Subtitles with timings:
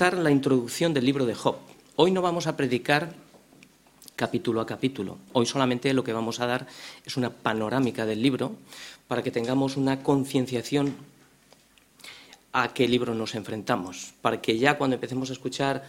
[0.00, 1.56] comenzar la introducción del libro de Job.
[1.96, 3.12] Hoy no vamos a predicar
[4.16, 5.18] capítulo a capítulo.
[5.34, 6.66] Hoy solamente lo que vamos a dar
[7.04, 8.56] es una panorámica del libro
[9.08, 10.94] para que tengamos una concienciación
[12.54, 15.84] a qué libro nos enfrentamos, para que ya cuando empecemos a escuchar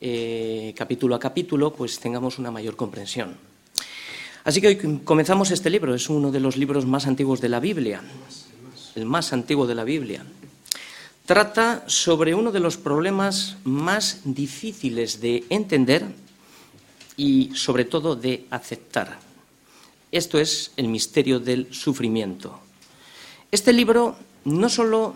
[0.00, 3.36] eh, capítulo a capítulo, pues tengamos una mayor comprensión.
[4.44, 7.58] Así que hoy comenzamos este libro, es uno de los libros más antiguos de la
[7.58, 8.00] Biblia,
[8.94, 10.24] el más antiguo de la Biblia.
[11.26, 16.06] Trata sobre uno de los problemas más difíciles de entender
[17.16, 19.18] y sobre todo de aceptar.
[20.12, 22.60] Esto es el misterio del sufrimiento.
[23.50, 25.14] Este libro no solo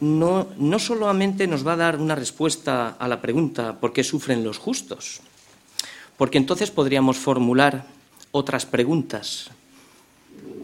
[0.00, 4.42] no, no solamente nos va a dar una respuesta a la pregunta ¿por qué sufren
[4.42, 5.20] los justos?
[6.16, 7.84] Porque entonces podríamos formular
[8.30, 9.50] otras preguntas.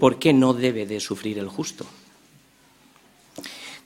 [0.01, 1.85] ¿Por qué no debe de sufrir el justo?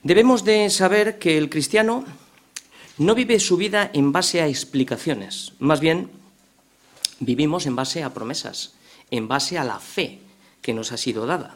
[0.03, 2.03] Debemos de saber que el cristiano
[2.97, 6.09] no vive su vida en base a explicaciones, más bien
[7.19, 8.73] vivimos en base a promesas,
[9.11, 10.19] en base a la fe
[10.61, 11.55] que nos ha sido dada.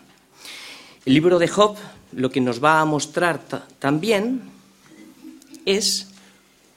[1.05, 1.77] El libro de Job
[2.13, 3.41] lo que nos va a mostrar
[3.79, 4.41] también
[5.65, 6.07] es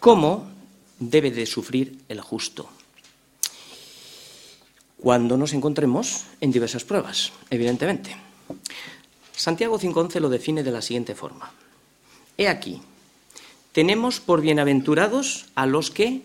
[0.01, 0.51] cómo
[0.99, 2.69] debe de sufrir el justo
[5.01, 8.15] cuando nos encontremos en diversas pruebas, evidentemente.
[9.41, 11.51] Santiago 5.11 lo define de la siguiente forma.
[12.37, 12.83] He aquí,
[13.73, 16.21] tenemos por bienaventurados a los que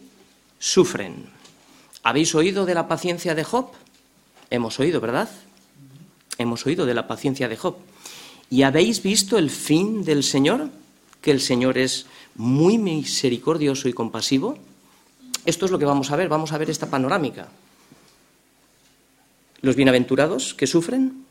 [0.60, 1.30] sufren.
[2.04, 3.72] ¿Habéis oído de la paciencia de Job?
[4.50, 5.30] Hemos oído, ¿verdad?
[6.38, 7.78] Hemos oído de la paciencia de Job.
[8.50, 10.70] ¿Y habéis visto el fin del Señor?
[11.22, 14.58] Que el Señor es muy misericordioso y compasivo.
[15.46, 17.48] Esto es lo que vamos a ver, vamos a ver esta panorámica.
[19.62, 21.24] Los bienaventurados que sufren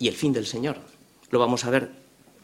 [0.00, 0.98] y el fin del Señor.
[1.30, 1.90] Lo vamos a ver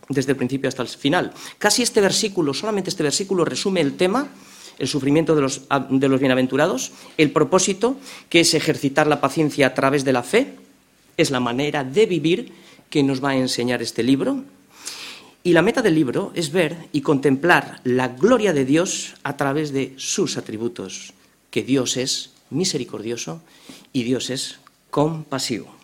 [0.08, 1.32] desde el principio hasta el final.
[1.58, 4.28] Casi este versículo, solamente este versículo resume el tema,
[4.78, 7.96] el sufrimiento de los, de los bienaventurados, el propósito,
[8.28, 10.54] que es ejercitar la paciencia a través de la fe,
[11.16, 12.52] es la manera de vivir
[12.90, 14.44] que nos va a enseñar este libro.
[15.42, 19.72] Y la meta del libro es ver y contemplar la gloria de Dios a través
[19.72, 21.12] de sus atributos,
[21.50, 23.40] que Dios es misericordioso
[23.92, 24.58] y Dios es
[24.90, 25.74] compasivo.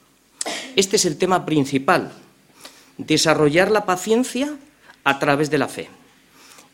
[0.74, 2.12] Este es el tema principal,
[2.98, 4.56] desarrollar la paciencia
[5.04, 5.88] a través de la fe.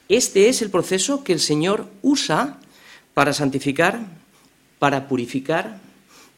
[0.09, 2.59] Este es el proceso que el Señor usa
[3.15, 4.01] para santificar,
[4.79, 5.81] para purificar,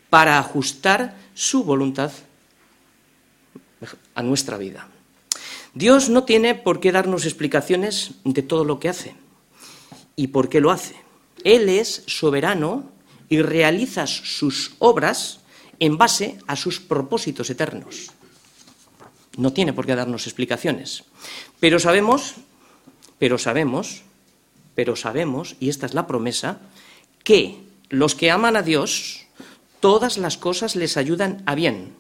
[0.09, 2.11] para ajustar su voluntad
[4.15, 4.89] a nuestra vida.
[5.73, 9.15] Dios no tiene por qué darnos explicaciones de todo lo que hace
[10.17, 10.97] y por qué lo hace.
[11.45, 12.91] Él es soberano
[13.29, 15.41] y realiza sus obras
[15.79, 18.11] en base a sus propósitos eternos.
[19.37, 21.05] No tiene por qué darnos explicaciones.
[21.61, 22.35] Pero sabemos,
[23.19, 24.03] pero sabemos,
[24.75, 26.61] pero sabemos, y esta es la promesa,
[27.23, 27.59] que
[27.89, 29.27] los que aman a Dios,
[29.81, 31.95] todas las cosas les ayudan a bien,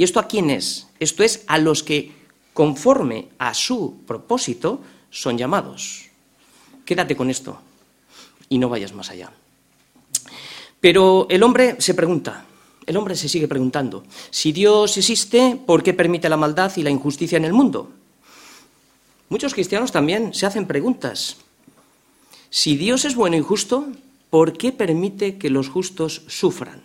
[0.00, 0.86] ¿Y esto a quién es?
[0.98, 2.10] Esto es a los que,
[2.54, 4.80] conforme a su propósito,
[5.10, 6.06] son llamados.
[6.86, 7.60] Quédate con esto
[8.48, 9.30] y no vayas más allá.
[10.80, 12.46] Pero el hombre se pregunta,
[12.90, 16.90] el hombre se sigue preguntando, si Dios existe, ¿por qué permite la maldad y la
[16.90, 17.90] injusticia en el mundo?
[19.28, 21.36] Muchos cristianos también se hacen preguntas.
[22.50, 23.86] Si Dios es bueno y justo,
[24.28, 26.82] ¿por qué permite que los justos sufran?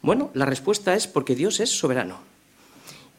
[0.00, 2.20] Bueno, la respuesta es porque Dios es soberano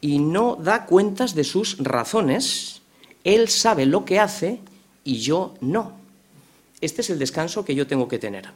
[0.00, 2.82] y no da cuentas de sus razones.
[3.22, 4.58] Él sabe lo que hace
[5.04, 5.92] y yo no.
[6.80, 8.48] Este es el descanso que yo tengo que tener.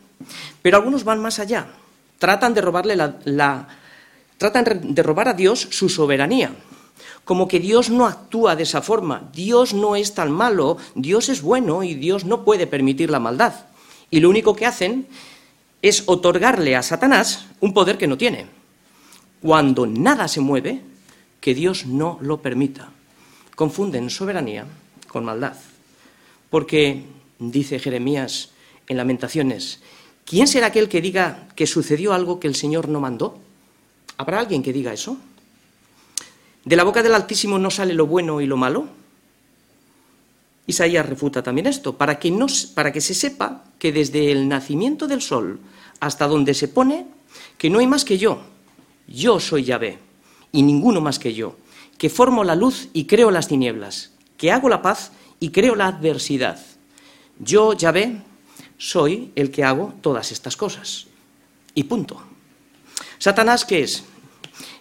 [0.63, 1.69] Pero algunos van más allá.
[2.19, 3.69] Tratan de robarle la,
[4.39, 6.55] tratan de robar a Dios su soberanía.
[7.25, 9.31] Como que Dios no actúa de esa forma.
[9.33, 13.55] Dios no es tan malo, Dios es bueno y Dios no puede permitir la maldad.
[14.11, 15.07] Y lo único que hacen
[15.83, 18.47] es otorgarle a Satanás un poder que no tiene.
[19.41, 20.81] Cuando nada se mueve,
[21.41, 22.89] que Dios no lo permita.
[23.55, 24.65] Confunden soberanía
[25.09, 25.57] con maldad.
[26.49, 27.05] Porque,
[27.39, 28.53] dice Jeremías
[28.89, 29.83] en Lamentaciones,
[30.25, 33.39] ¿quién será aquel que diga que sucedió algo que el Señor no mandó?
[34.17, 35.17] ¿Habrá alguien que diga eso?
[36.65, 38.89] ¿De la boca del Altísimo no sale lo bueno y lo malo?
[40.67, 42.33] Isaías refuta también esto, para que,
[42.75, 45.61] para que se sepa que desde el nacimiento del sol
[46.01, 47.07] hasta donde se pone
[47.59, 48.41] que no hay más que yo.
[49.07, 49.99] Yo soy Yahvé
[50.53, 51.57] y ninguno más que yo,
[51.99, 55.89] que formo la luz y creo las tinieblas, que hago la paz y creo la
[55.89, 56.59] adversidad.
[57.39, 58.23] Yo, Yahvé,
[58.85, 61.07] soy el que hago todas estas cosas.
[61.75, 62.23] Y punto.
[63.19, 64.05] Satanás, ¿qué es?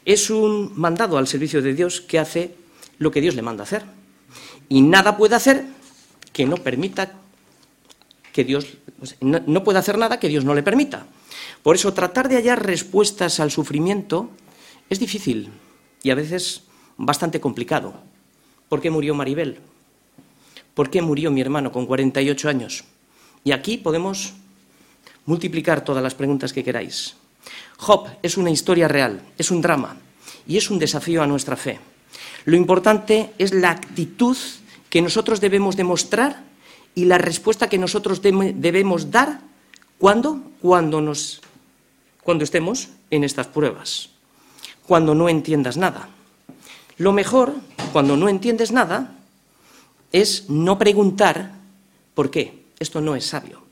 [0.03, 2.53] Es un mandado al servicio de Dios que hace
[2.97, 3.85] lo que Dios le manda hacer.
[4.67, 5.63] Y nada puede hacer
[6.33, 7.13] que no permita
[8.33, 8.67] que Dios
[9.21, 11.05] no, puede hacer nada que Dios no le permita.
[11.61, 14.29] Por eso tratar de hallar respuestas al sufrimiento
[14.89, 15.49] es difícil
[16.01, 16.63] y a veces
[16.97, 17.93] bastante complicado.
[18.67, 19.59] ¿Por qué murió Maribel?
[20.73, 22.83] ¿Por qué murió mi hermano con 48 años?
[23.43, 24.33] Y aquí podemos
[25.25, 27.15] multiplicar todas las preguntas que queráis.
[27.77, 29.97] Job es una historia real, es un drama
[30.47, 31.79] y es un desafío a nuestra fe.
[32.45, 34.37] Lo importante es la actitud
[34.89, 36.43] que nosotros debemos demostrar
[36.95, 39.41] y la respuesta que nosotros debemos dar
[39.97, 41.41] cuando cuando nos
[42.23, 44.09] cuando estemos en estas pruebas,
[44.87, 46.07] cuando no entiendas nada.
[46.97, 47.53] Lo mejor,
[47.91, 49.15] cuando no entiendes nada,
[50.11, 51.51] es no preguntar
[52.13, 52.62] por qué.
[52.83, 53.63] Esto no es sabio,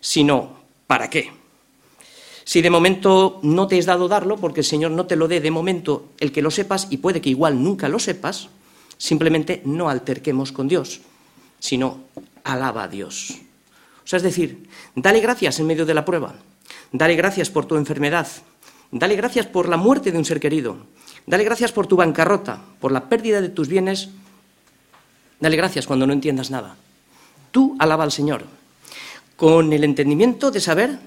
[0.00, 1.32] sino para qué.
[2.44, 5.40] Si de momento no te es dado darlo, porque el Señor no te lo dé
[5.40, 8.48] de momento el que lo sepas, y puede que igual nunca lo sepas,
[8.96, 11.00] simplemente no alterquemos con Dios,
[11.58, 12.04] sino
[12.44, 13.40] alaba a Dios.
[14.04, 16.36] O sea, es decir, dale gracias en medio de la prueba,
[16.92, 18.28] dale gracias por tu enfermedad,
[18.92, 20.76] dale gracias por la muerte de un ser querido,
[21.26, 24.10] dale gracias por tu bancarrota, por la pérdida de tus bienes,
[25.40, 26.76] dale gracias cuando no entiendas nada.
[27.54, 28.42] Tú alaba al Señor,
[29.36, 30.98] con el entendimiento de saber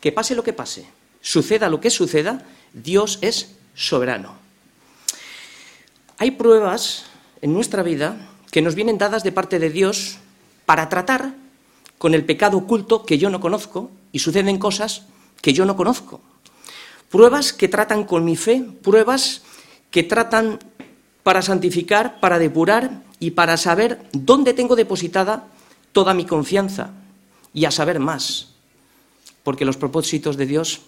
[0.00, 0.84] que pase lo que pase,
[1.20, 2.42] suceda lo que suceda,
[2.72, 4.34] Dios es soberano.
[6.18, 7.04] Hay pruebas
[7.40, 8.16] en nuestra vida
[8.50, 10.18] que nos vienen dadas de parte de Dios
[10.64, 11.34] para tratar
[11.98, 15.06] con el pecado oculto que yo no conozco y suceden cosas
[15.40, 16.20] que yo no conozco.
[17.10, 19.42] Pruebas que tratan con mi fe, pruebas
[19.92, 20.58] que tratan
[21.22, 25.46] para santificar, para depurar y para saber dónde tengo depositada
[25.96, 26.90] toda mi confianza
[27.54, 28.48] y a saber más,
[29.42, 30.82] porque los propósitos de Dios,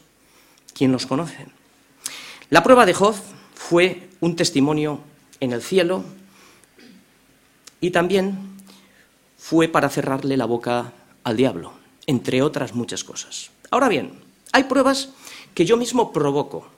[0.74, 1.46] ¿quién los conoce?
[2.50, 3.14] La prueba de Job
[3.54, 5.00] fue un testimonio
[5.40, 6.04] en el cielo
[7.80, 8.36] y también
[9.38, 10.92] fue para cerrarle la boca
[11.24, 11.72] al diablo,
[12.06, 13.50] entre otras muchas cosas.
[13.70, 14.12] Ahora bien,
[14.52, 15.08] hay pruebas
[15.54, 16.68] que yo mismo provoco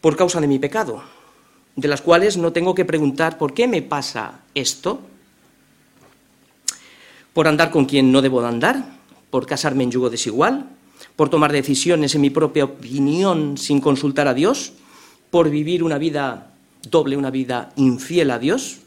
[0.00, 1.04] por causa de mi pecado,
[1.76, 5.02] de las cuales no tengo que preguntar por qué me pasa esto,
[7.36, 8.96] por andar con quien no debo de andar,
[9.28, 10.70] por casarme en yugo desigual,
[11.16, 14.72] por tomar decisiones en mi propia opinión sin consultar a Dios,
[15.28, 16.54] por vivir una vida
[16.88, 18.78] doble, una vida infiel a Dios,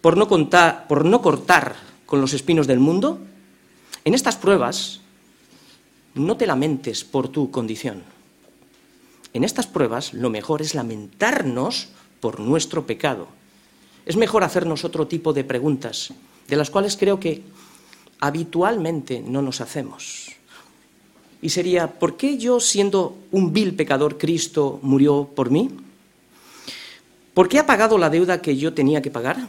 [0.00, 1.74] por no, contar, por no cortar
[2.06, 3.18] con los espinos del mundo,
[4.04, 5.00] en estas pruebas
[6.14, 8.04] no te lamentes por tu condición.
[9.32, 11.88] En estas pruebas lo mejor es lamentarnos
[12.20, 13.26] por nuestro pecado.
[14.06, 16.12] Es mejor hacernos otro tipo de preguntas,
[16.46, 17.42] de las cuales creo que
[18.20, 20.32] habitualmente no nos hacemos.
[21.42, 25.70] Y sería, ¿por qué yo, siendo un vil pecador, Cristo murió por mí?
[27.34, 29.46] ¿Por qué ha pagado la deuda que yo tenía que pagar?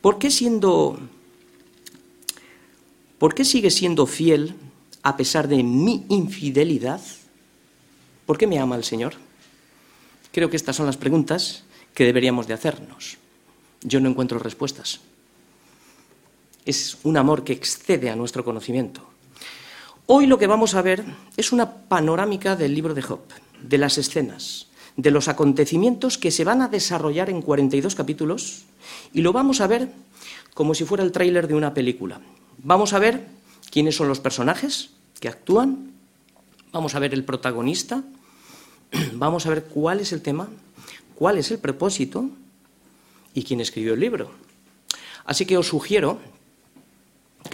[0.00, 0.98] ¿Por qué siendo
[3.18, 4.54] ¿Por qué sigue siendo fiel
[5.02, 7.00] a pesar de mi infidelidad?
[8.26, 9.14] ¿Por qué me ama el Señor?
[10.32, 13.16] Creo que estas son las preguntas que deberíamos de hacernos.
[13.82, 15.00] Yo no encuentro respuestas.
[16.66, 19.00] Es un amor que excede a nuestro conocimiento.
[20.06, 21.04] Hoy lo que vamos a ver
[21.36, 23.20] es una panorámica del libro de Job,
[23.62, 28.64] de las escenas, de los acontecimientos que se van a desarrollar en 42 capítulos
[29.12, 29.92] y lo vamos a ver
[30.54, 32.20] como si fuera el tráiler de una película.
[32.58, 33.28] Vamos a ver
[33.70, 35.92] quiénes son los personajes que actúan,
[36.72, 38.02] vamos a ver el protagonista,
[39.12, 40.48] vamos a ver cuál es el tema,
[41.14, 42.28] cuál es el propósito
[43.34, 44.32] y quién escribió el libro.
[45.24, 46.18] Así que os sugiero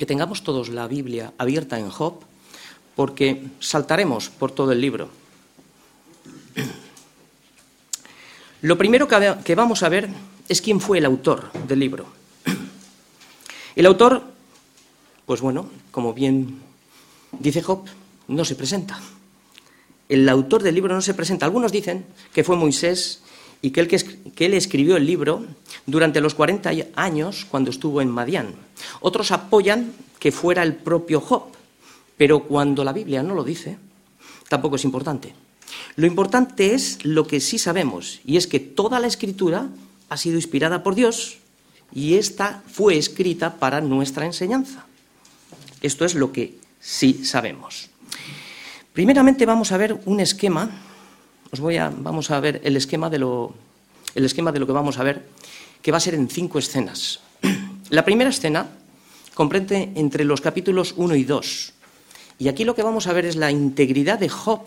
[0.03, 2.15] que tengamos todos la Biblia abierta en Job,
[2.97, 5.09] porque saltaremos por todo el libro.
[8.63, 10.09] Lo primero que vamos a ver
[10.49, 12.07] es quién fue el autor del libro.
[13.77, 14.25] El autor,
[15.25, 16.61] pues bueno, como bien
[17.39, 17.85] dice Job,
[18.27, 18.99] no se presenta.
[20.09, 21.47] El autor del libro no se presenta.
[21.47, 23.23] Algunos dicen que fue Moisés
[23.63, 25.47] y que él, que escribió el libro
[25.87, 28.55] durante los 40 años cuando estuvo en Madián.
[29.01, 31.45] Otros apoyan que fuera el propio Job,
[32.17, 33.79] pero cuando la Biblia no lo dice,
[34.49, 35.35] tampoco es importante.
[35.97, 39.69] Lo importante es lo que sí sabemos, y es que toda la escritura
[40.09, 41.39] ha sido inspirada por Dios
[41.95, 44.87] y esta fue escrita para nuestra enseñanza.
[45.81, 47.91] Esto es lo que sí sabemos.
[48.93, 50.71] Primeramente vamos a ver un esquema,
[51.53, 53.53] os voy a, vamos a ver el esquema, de lo,
[54.15, 55.29] el esquema de lo que vamos a ver,
[55.83, 57.21] que va a ser en cinco escenas.
[57.91, 58.69] La primera escena
[59.35, 61.73] comprende entre los capítulos 1 y 2.
[62.39, 64.63] Y aquí lo que vamos a ver es la integridad de Job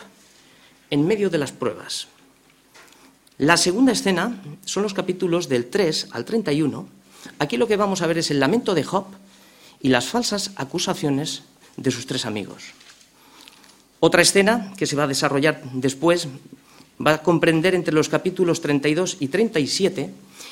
[0.92, 2.08] en medio de las pruebas.
[3.40, 6.88] La segunda escena son los capítulos del 3 al 31
[7.40, 9.06] Aquí lo que vamos a ver es el lamento de Job
[9.82, 11.44] y las falsas acusaciones
[11.78, 12.64] de sus tres amigos.
[14.00, 16.28] Otra escena que se va a desarrollar después
[17.00, 20.10] va a comprender entre los capítulos 32 y 37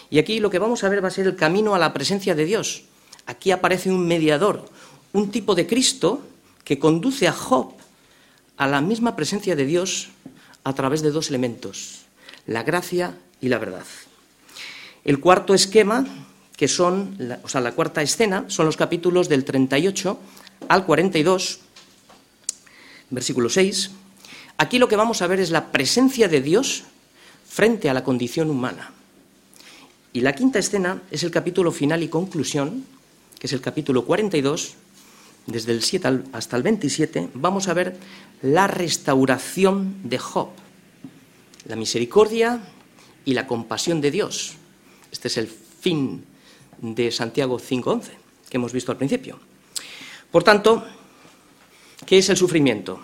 [0.10, 2.36] y aquí lo que vamos a ver va a ser el camino a la presencia
[2.36, 2.84] de Dios.
[3.26, 4.70] Aquí aparece un mediador,
[5.14, 6.22] un tipo de Cristo
[6.64, 7.74] que conduce a Job
[8.58, 10.10] a la misma presencia de Dios
[10.64, 12.02] a través de dos elementos,
[12.46, 13.86] la gracia y la verdad.
[15.04, 16.06] El cuarto esquema,
[16.56, 20.18] que son, o sea, la cuarta escena, son los capítulos del 38
[20.70, 21.60] al 42,
[23.10, 23.92] versículo 6.
[24.58, 26.84] Aquí lo que vamos a ver es la presencia de Dios
[27.48, 28.92] frente a la condición humana.
[30.14, 32.86] Y la quinta escena es el capítulo final y conclusión,
[33.40, 34.76] que es el capítulo 42,
[35.48, 37.98] desde el 7 hasta el 27, vamos a ver
[38.42, 40.50] la restauración de Job,
[41.68, 42.62] la misericordia
[43.26, 44.54] y la compasión de Dios.
[45.12, 46.24] Este es el fin
[46.80, 48.04] de Santiago 5.11,
[48.50, 49.40] que hemos visto al principio.
[50.32, 50.86] Por tanto,
[52.06, 53.00] ¿qué es el sufrimiento?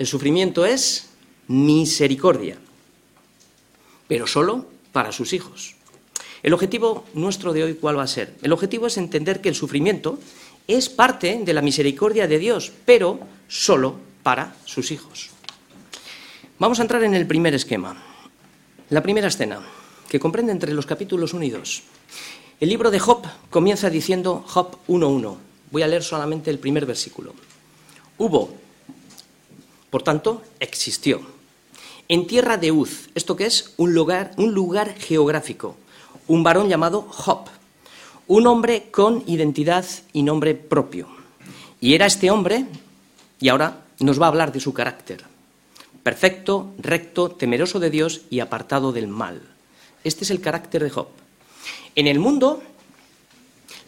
[0.00, 1.10] El sufrimiento es
[1.46, 2.56] misericordia,
[4.08, 5.74] pero solo para sus hijos.
[6.42, 8.34] El objetivo nuestro de hoy, ¿cuál va a ser?
[8.40, 10.18] El objetivo es entender que el sufrimiento
[10.66, 15.28] es parte de la misericordia de Dios, pero solo para sus hijos.
[16.58, 18.02] Vamos a entrar en el primer esquema,
[18.88, 19.60] la primera escena,
[20.08, 21.82] que comprende entre los capítulos 1 y 2.
[22.58, 25.36] El libro de Job comienza diciendo Job 1.1.
[25.70, 27.34] Voy a leer solamente el primer versículo.
[28.16, 28.59] Hubo,
[29.90, 31.20] por tanto, existió.
[32.08, 33.74] En tierra de Uz, ¿esto qué es?
[33.76, 35.76] Un lugar, un lugar geográfico.
[36.26, 37.48] Un varón llamado Job
[38.30, 41.08] un hombre con identidad y nombre propio.
[41.80, 42.64] Y era este hombre,
[43.40, 45.24] y ahora nos va a hablar de su carácter.
[46.04, 49.42] Perfecto, recto, temeroso de Dios y apartado del mal.
[50.04, 51.08] Este es el carácter de Job.
[51.96, 52.62] En el mundo,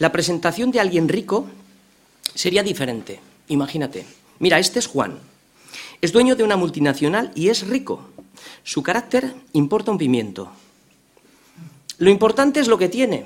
[0.00, 1.46] la presentación de alguien rico
[2.34, 3.20] sería diferente.
[3.46, 4.04] Imagínate.
[4.40, 5.20] Mira, este es Juan.
[6.02, 8.10] Es dueño de una multinacional y es rico.
[8.62, 10.52] Su carácter importa un pimiento.
[11.96, 13.24] Lo importante es lo que tiene,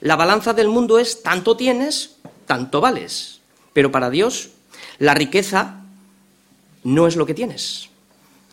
[0.00, 2.16] la balanza del mundo es tanto tienes,
[2.46, 3.40] tanto vales.
[3.72, 4.50] Pero para Dios,
[4.98, 5.82] la riqueza
[6.84, 7.90] no es lo que tienes,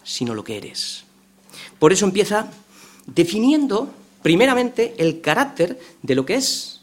[0.04, 1.06] sino lo que eres.
[1.80, 2.52] Por eso empieza
[3.06, 6.82] definiendo primeramente el carácter de lo que es.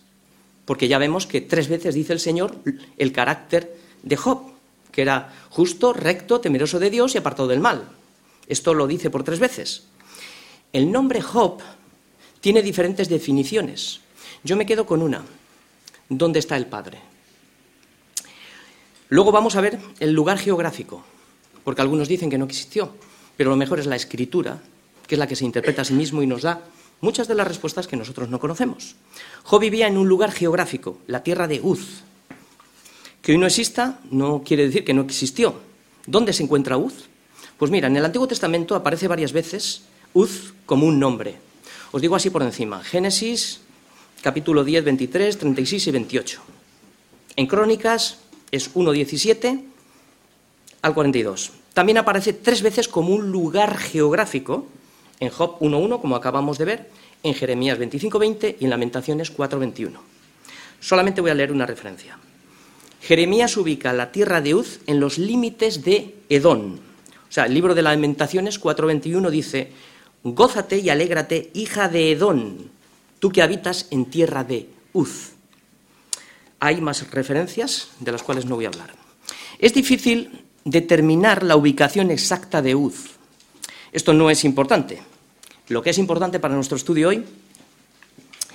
[0.64, 2.56] Porque ya vemos que tres veces dice el Señor
[2.96, 4.53] el carácter de Job,
[4.94, 7.88] que era justo, recto, temeroso de Dios y apartado del mal.
[8.46, 9.88] Esto lo dice por tres veces.
[10.72, 11.60] El nombre Job
[12.40, 14.00] tiene diferentes definiciones.
[14.44, 15.24] Yo me quedo con una.
[16.08, 16.98] ¿Dónde está el Padre?
[19.08, 21.04] Luego vamos a ver el lugar geográfico,
[21.64, 22.94] porque algunos dicen que no existió,
[23.36, 24.62] pero lo mejor es la escritura,
[25.08, 26.62] que es la que se interpreta a sí mismo y nos da
[27.00, 28.94] muchas de las respuestas que nosotros no conocemos.
[29.42, 32.04] Job vivía en un lugar geográfico, la tierra de Uz.
[33.24, 35.54] Que hoy no exista no quiere decir que no existió.
[36.06, 37.08] ¿Dónde se encuentra Uz?
[37.56, 41.36] Pues mira, en el Antiguo Testamento aparece varias veces Uz como un nombre.
[41.90, 42.84] Os digo así por encima.
[42.84, 43.62] Génesis
[44.20, 46.40] capítulo 10, 23, 36 y 28.
[47.36, 48.18] En Crónicas
[48.50, 49.64] es 1, 17
[50.82, 51.52] al 42.
[51.72, 54.66] También aparece tres veces como un lugar geográfico
[55.18, 56.90] en Job 1.1, como acabamos de ver,
[57.22, 59.92] en Jeremías 25.20 y en Lamentaciones 4.21.
[60.78, 62.18] Solamente voy a leer una referencia.
[63.06, 66.80] Jeremías ubica la tierra de Uz en los límites de Edón.
[67.28, 69.72] O sea, el libro de Lamentaciones 4.21 dice,
[70.22, 72.70] Gózate y alégrate, hija de Edón,
[73.18, 75.32] tú que habitas en tierra de Uz.
[76.60, 78.94] Hay más referencias de las cuales no voy a hablar.
[79.58, 83.10] Es difícil determinar la ubicación exacta de Uz.
[83.92, 85.02] Esto no es importante.
[85.68, 87.22] Lo que es importante para nuestro estudio hoy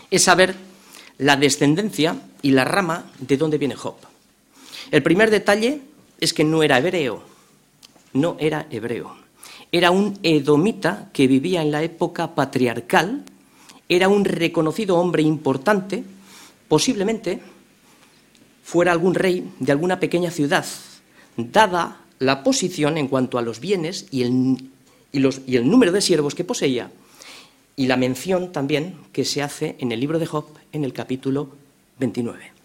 [0.10, 0.56] es saber
[1.20, 4.10] la descendencia y la rama de dónde viene Job.
[4.91, 5.81] El primer detalle
[6.19, 7.24] es que no era hebreo,
[8.13, 9.15] no era hebreo.
[9.71, 13.24] Era un edomita que vivía en la época patriarcal
[13.89, 16.03] era un reconocido hombre importante,
[16.67, 17.39] posiblemente
[18.63, 20.65] fuera algún rey de alguna pequeña ciudad,
[21.36, 26.91] dada la posición en cuanto a los bienes y el, número de siervos que poseía,
[27.75, 31.50] y la mención también que se hace en el libro de Job en el capítulo
[31.98, 32.59] 29.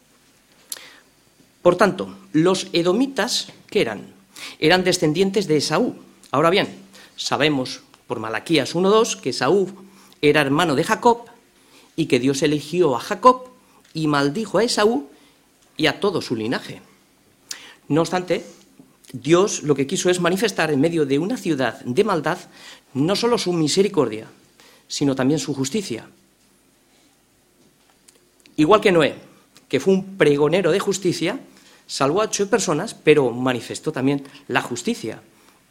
[1.64, 4.12] Por tanto, los edomitas, ¿qué eran?
[4.58, 5.96] Eran descendientes de Esaú.
[6.30, 6.68] Ahora bien,
[7.16, 9.72] sabemos por Malaquías 1.2 que Esaú
[10.20, 11.24] era hermano de Jacob
[11.96, 13.48] y que Dios eligió a Jacob
[13.94, 15.08] y maldijo a Esaú
[15.78, 16.82] y a todo su linaje.
[17.88, 18.44] No obstante,
[19.14, 22.40] Dios lo que quiso es manifestar en medio de una ciudad de maldad
[22.92, 24.26] no solo su misericordia,
[24.86, 26.06] sino también su justicia.
[28.56, 29.14] igual que Noé,
[29.66, 31.40] que fue un pregonero de justicia,
[31.86, 35.22] salvó a ocho personas, pero manifestó también la justicia.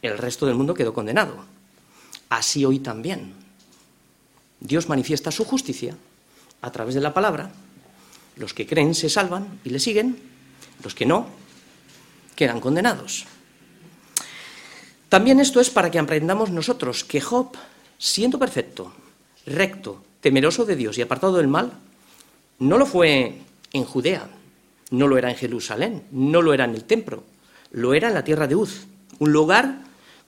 [0.02, 1.44] El resto del mundo quedó condenado.
[2.28, 3.34] Así hoy también.
[4.60, 5.96] Dios manifiesta su justicia
[6.62, 7.50] a través de la palabra.
[8.36, 10.18] Los que creen se salvan y le siguen,
[10.82, 11.26] los que no
[12.34, 13.26] quedan condenados.
[15.08, 17.52] También esto es para que aprendamos nosotros que Job,
[17.98, 18.92] siendo perfecto,
[19.46, 21.72] recto, temeroso de Dios y apartado del mal,
[22.58, 23.38] no lo fue
[23.72, 24.28] en Judea,
[24.98, 27.24] no lo era en Jerusalén, no lo era en el templo,
[27.70, 28.86] lo era en la tierra de Uz,
[29.18, 29.82] un lugar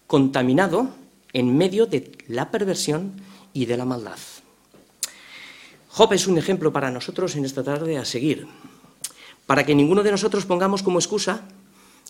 [0.06, 0.90] contaminado
[1.32, 3.12] en medio de la perversión
[3.52, 4.18] y de la maldad.
[5.88, 8.46] Job es un ejemplo para nosotros en esta tarde a seguir,
[9.46, 11.48] para que ninguno de nosotros pongamos como excusa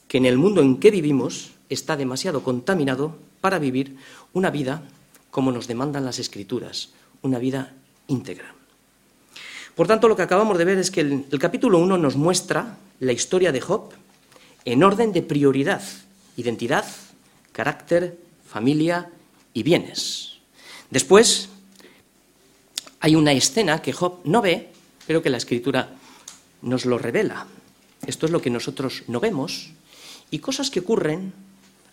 [0.09, 3.97] que en el mundo en que vivimos está demasiado contaminado para vivir
[4.33, 4.83] una vida
[5.31, 6.91] como nos demandan las escrituras,
[7.23, 7.75] una vida
[8.09, 8.55] íntegra.
[9.77, 13.13] Por tanto, lo que acabamos de ver es que el, capítulo 1 nos muestra la
[13.13, 13.93] historia de Job
[14.65, 15.83] en orden de prioridad,
[16.39, 16.87] identidad,
[17.53, 18.17] carácter,
[18.49, 19.11] familia
[19.53, 20.39] y bienes.
[20.91, 21.51] Después
[23.01, 24.73] hay una escena que Job no ve,
[25.07, 25.91] pero que la escritura
[26.63, 27.47] nos lo revela.
[28.07, 29.73] Esto es lo que nosotros no vemos
[30.31, 31.35] y cosas que ocurren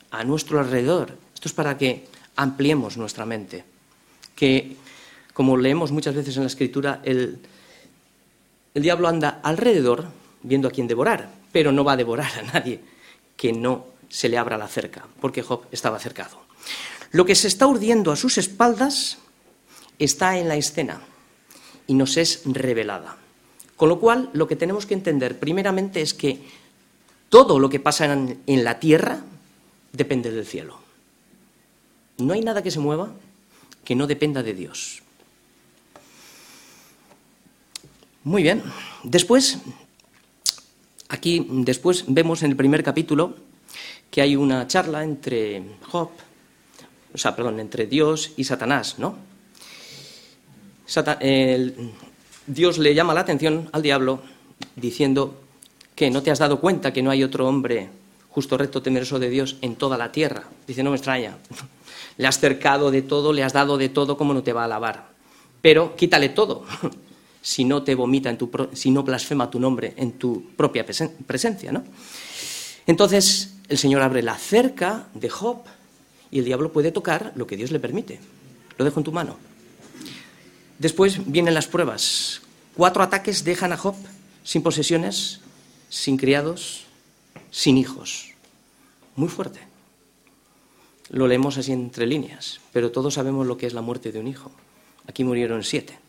[0.09, 1.17] a nuestro alrededor.
[1.33, 3.65] Esto es para que ampliemos nuestra mente,
[4.37, 4.77] que
[5.33, 7.39] como leemos muchas veces en la escritura, el,
[8.73, 10.07] el diablo anda alrededor
[10.41, 12.81] viendo a quién devorar, pero no va a devorar a nadie
[13.37, 16.41] que no se le abra la cerca, porque Job estaba cercado.
[17.11, 19.19] Lo que se está urdiendo a sus espaldas
[19.99, 21.01] está en la escena
[21.87, 23.17] y nos es revelada.
[23.75, 26.39] Con lo cual, lo que tenemos que entender primeramente es que
[27.29, 29.21] todo lo que pasa en, la tierra
[29.91, 30.79] depende del cielo.
[32.17, 33.11] No hay nada que se mueva
[33.83, 35.02] que no dependa de Dios.
[38.23, 38.63] Muy bien.
[39.03, 39.59] Después,
[41.09, 43.35] aquí después vemos en el primer capítulo
[44.09, 46.09] que hay una charla entre Job,
[47.13, 49.17] o sea, perdón, entre Dios y Satanás, ¿no?
[52.47, 54.21] Dios le llama la atención al diablo
[54.77, 55.41] diciendo
[55.93, 57.89] que no te has dado cuenta que no hay otro hombre
[58.29, 60.43] justo, recto, temeroso de Dios en toda la tierra.
[60.65, 61.37] Dice, no me extraña.
[62.17, 64.65] Le has cercado de todo, le has dado de todo, ¿cómo no te va a
[64.65, 65.09] alabar?
[65.61, 66.63] Pero quítale todo
[67.43, 71.71] si no te vomita, en tu si no blasfema tu nombre en tu propia presencia.
[71.71, 71.83] ¿no?
[72.87, 75.57] Entonces el Señor abre la cerca de Job
[76.31, 78.19] y el diablo puede tocar lo que Dios le permite.
[78.77, 79.37] Lo dejo en tu mano.
[80.79, 82.41] Después vienen las pruebas.
[82.75, 83.95] Cuatro ataques dejan a Job
[84.43, 85.41] sin posesiones,
[85.89, 86.85] sin criados,
[87.51, 88.31] sin hijos.
[89.17, 89.59] Muy fuerte.
[91.09, 94.27] Lo leemos así entre líneas, pero todos sabemos lo que es la muerte de un
[94.27, 94.49] hijo.
[95.05, 96.02] Aquí murieron siete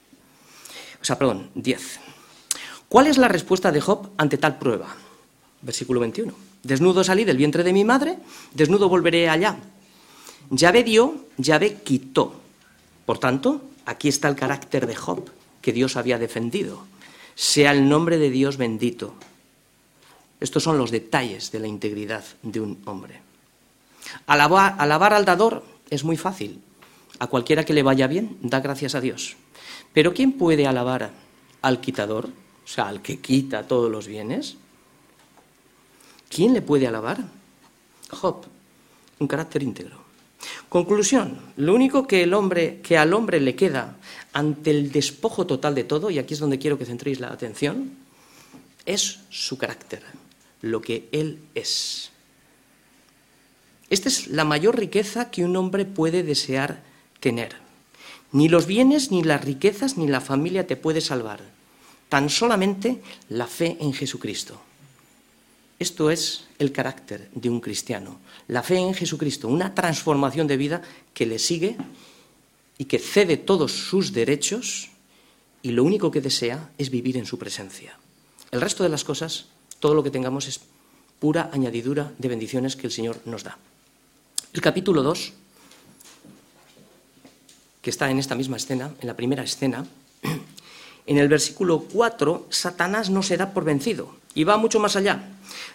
[1.04, 2.00] o sea, perdón, 10.
[2.88, 4.96] ¿Cuál es la respuesta de Job ante tal prueba?
[5.60, 6.32] Versículo 21.
[6.62, 8.16] Desnudo salí del vientre de mi madre,
[8.54, 9.58] desnudo volveré allá.
[10.48, 12.40] Yahvé dio, Yahvé quitó.
[13.04, 15.28] Por tanto, aquí está el carácter de Job
[15.60, 16.86] que Dios había defendido.
[17.34, 19.12] Sea el nombre de Dios bendito.
[20.40, 23.20] Estos son los detalles de la integridad de un hombre.
[24.26, 26.62] Alabar, alabar al dador es muy fácil.
[27.18, 29.36] A cualquiera que le vaya bien, da gracias a Dios.
[29.94, 31.12] Pero ¿quién puede alabar
[31.62, 32.26] al quitador?
[32.26, 34.56] O sea, al que quita todos los bienes.
[36.28, 37.18] ¿Quién le puede alabar?
[38.10, 38.44] Job,
[39.20, 40.04] un carácter íntegro.
[40.68, 43.96] Conclusión, lo único que, el hombre, que al hombre le queda
[44.32, 47.92] ante el despojo total de todo, y aquí es donde quiero que centréis la atención,
[48.84, 50.02] es su carácter,
[50.60, 52.10] lo que él es.
[53.88, 56.82] Esta es la mayor riqueza que un hombre puede desear
[57.20, 57.63] tener.
[58.34, 61.38] Ni los bienes, ni las riquezas, ni la familia te puede salvar.
[62.08, 64.60] Tan solamente la fe en Jesucristo.
[65.78, 68.18] Esto es el carácter de un cristiano.
[68.48, 70.82] La fe en Jesucristo, una transformación de vida
[71.14, 71.76] que le sigue
[72.76, 74.90] y que cede todos sus derechos
[75.62, 77.96] y lo único que desea es vivir en su presencia.
[78.50, 79.46] El resto de las cosas,
[79.78, 80.60] todo lo que tengamos es
[81.20, 83.58] pura añadidura de bendiciones que el Señor nos da.
[84.52, 85.43] El capítulo 2
[87.84, 89.84] que está en esta misma escena, en la primera escena,
[91.06, 95.28] en el versículo 4, Satanás no se da por vencido y va mucho más allá.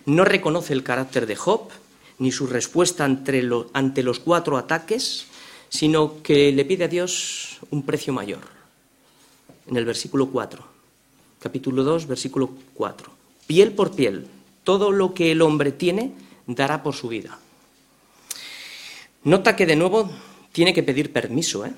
[0.07, 1.69] No reconoce el carácter de Job
[2.17, 5.27] ni su respuesta ante, los cuatro ataques,
[5.69, 8.41] sino que le pide a Dios un precio mayor.
[9.67, 10.65] En el versículo 4,
[11.39, 13.11] capítulo 2, versículo 4.
[13.45, 14.25] Piel por piel,
[14.63, 16.11] todo lo que el hombre tiene
[16.47, 17.37] dará por su vida.
[19.23, 20.09] Nota que de nuevo
[20.51, 21.71] tiene que pedir permiso, ¿eh?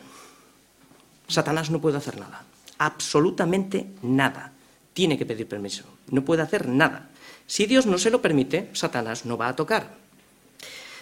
[1.31, 2.43] Satanás no puede hacer nada,
[2.77, 4.53] absolutamente nada.
[4.93, 7.09] tiene que pedir permiso, no puede hacer nada.
[7.47, 9.95] Si Dios no se lo permite, Satanás no va a tocar.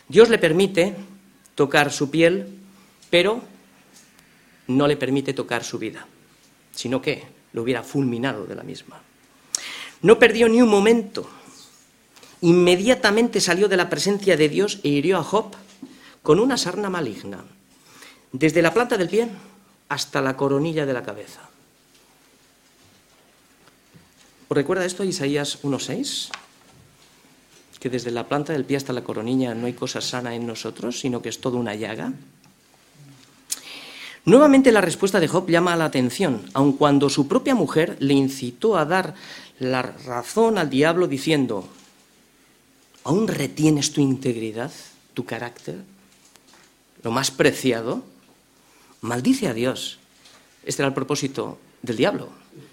[0.07, 0.95] Dios le permite
[1.55, 2.47] tocar su piel,
[3.09, 3.41] pero
[4.67, 6.05] no le permite tocar su vida,
[6.71, 9.01] sino que lo hubiera fulminado de la misma.
[10.01, 11.29] No perdió ni un momento.
[12.41, 15.55] Inmediatamente salió de la presencia de Dios e hirió a Job
[16.23, 17.43] con una sarna maligna,
[18.31, 19.27] desde la planta del pie
[19.89, 21.41] hasta la coronilla de la cabeza.
[24.47, 26.29] ¿Os recuerda esto Isaías 1.6?
[27.79, 30.99] Que desde la planta del pie hasta la coronilla no hay cosa sana en nosotros,
[30.99, 32.13] sino que es toda una llaga.
[34.25, 38.77] Nuevamente la respuesta de Job llama la atención, aun cuando su propia mujer le incitó
[38.77, 39.15] a dar
[39.59, 41.67] la razón al diablo diciendo,
[43.03, 44.71] ¿aún retienes tu integridad,
[45.13, 45.77] tu carácter,
[47.01, 48.03] lo más preciado?
[49.01, 49.99] Maldice a Dios.
[50.65, 52.29] Este era el propósito del diablo,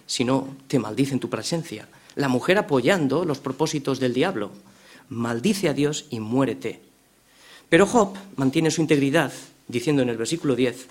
[0.07, 1.89] si no, te maldice en tu presencia.
[2.15, 4.51] La mujer apoyando los propósitos del diablo.
[5.09, 6.81] Maldice a Dios y muérete.
[7.69, 9.33] Pero Job mantiene su integridad,
[9.69, 10.87] diciendo en el versículo 10,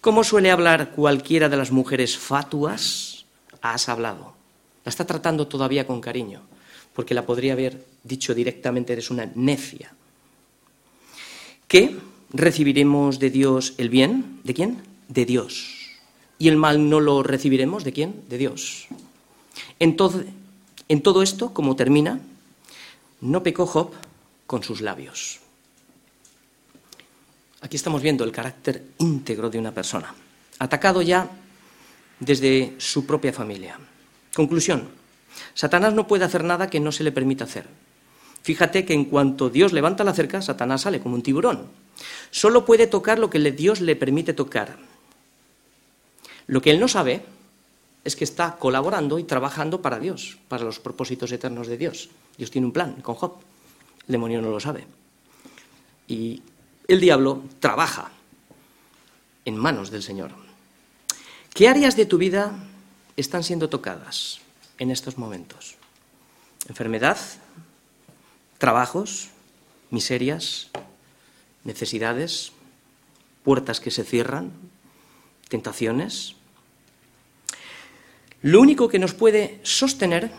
[0.00, 3.26] ¿cómo suele hablar cualquiera de las mujeres fatuas?
[3.60, 4.34] Has hablado.
[4.84, 6.42] La está tratando todavía con cariño,
[6.94, 9.92] porque la podría haber dicho directamente, eres una necia.
[11.68, 11.96] ¿Qué?
[12.32, 14.40] ¿Recibiremos de Dios el bien?
[14.44, 14.82] ¿De quién?
[15.08, 15.80] De Dios
[16.40, 18.24] y el mal no lo recibiremos de quién?
[18.28, 18.88] De Dios.
[19.78, 20.24] Entonces,
[20.88, 22.18] en todo esto, como termina,
[23.20, 23.92] no pecó Job
[24.46, 25.38] con sus labios.
[27.60, 30.14] Aquí estamos viendo el carácter íntegro de una persona,
[30.58, 31.28] atacado ya
[32.18, 33.78] desde su propia familia.
[34.34, 34.88] Conclusión,
[35.52, 37.66] Satanás no puede hacer nada que no se le permita hacer.
[38.42, 41.68] Fíjate que en cuanto Dios levanta la cerca, Satanás sale como un tiburón.
[42.30, 44.78] Solo puede tocar lo que Dios le permite tocar.
[46.46, 47.24] Lo que él no sabe
[48.04, 52.08] es que está colaborando y trabajando para Dios, para los propósitos eternos de Dios.
[52.36, 53.36] Dios tiene un plan con Job.
[54.06, 54.86] El demonio no lo sabe.
[56.08, 56.42] Y
[56.88, 58.10] el diablo trabaja
[59.44, 60.32] en manos del Señor.
[61.54, 62.52] ¿Qué áreas de tu vida
[63.16, 64.40] están siendo tocadas
[64.78, 65.76] en estos momentos?
[66.68, 67.18] Enfermedad,
[68.58, 69.28] trabajos,
[69.90, 70.70] miserias,
[71.64, 72.52] necesidades,
[73.44, 74.52] puertas que se cierran,
[75.48, 76.34] tentaciones.
[78.42, 80.30] Lo único que nos puede sostener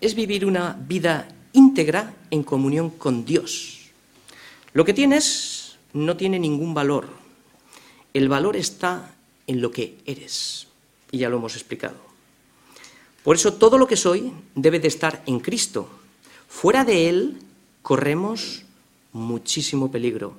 [0.00, 3.90] es vivir una vida íntegra en comunión con Dios.
[4.72, 7.08] Lo que tienes no tiene ningún valor.
[8.12, 9.14] El valor está
[9.46, 10.66] en lo que eres.
[11.10, 11.96] Y ya lo hemos explicado.
[13.22, 15.88] Por eso todo lo que soy debe de estar en Cristo.
[16.48, 17.38] Fuera de Él
[17.82, 18.62] corremos
[19.12, 20.34] muchísimo peligro.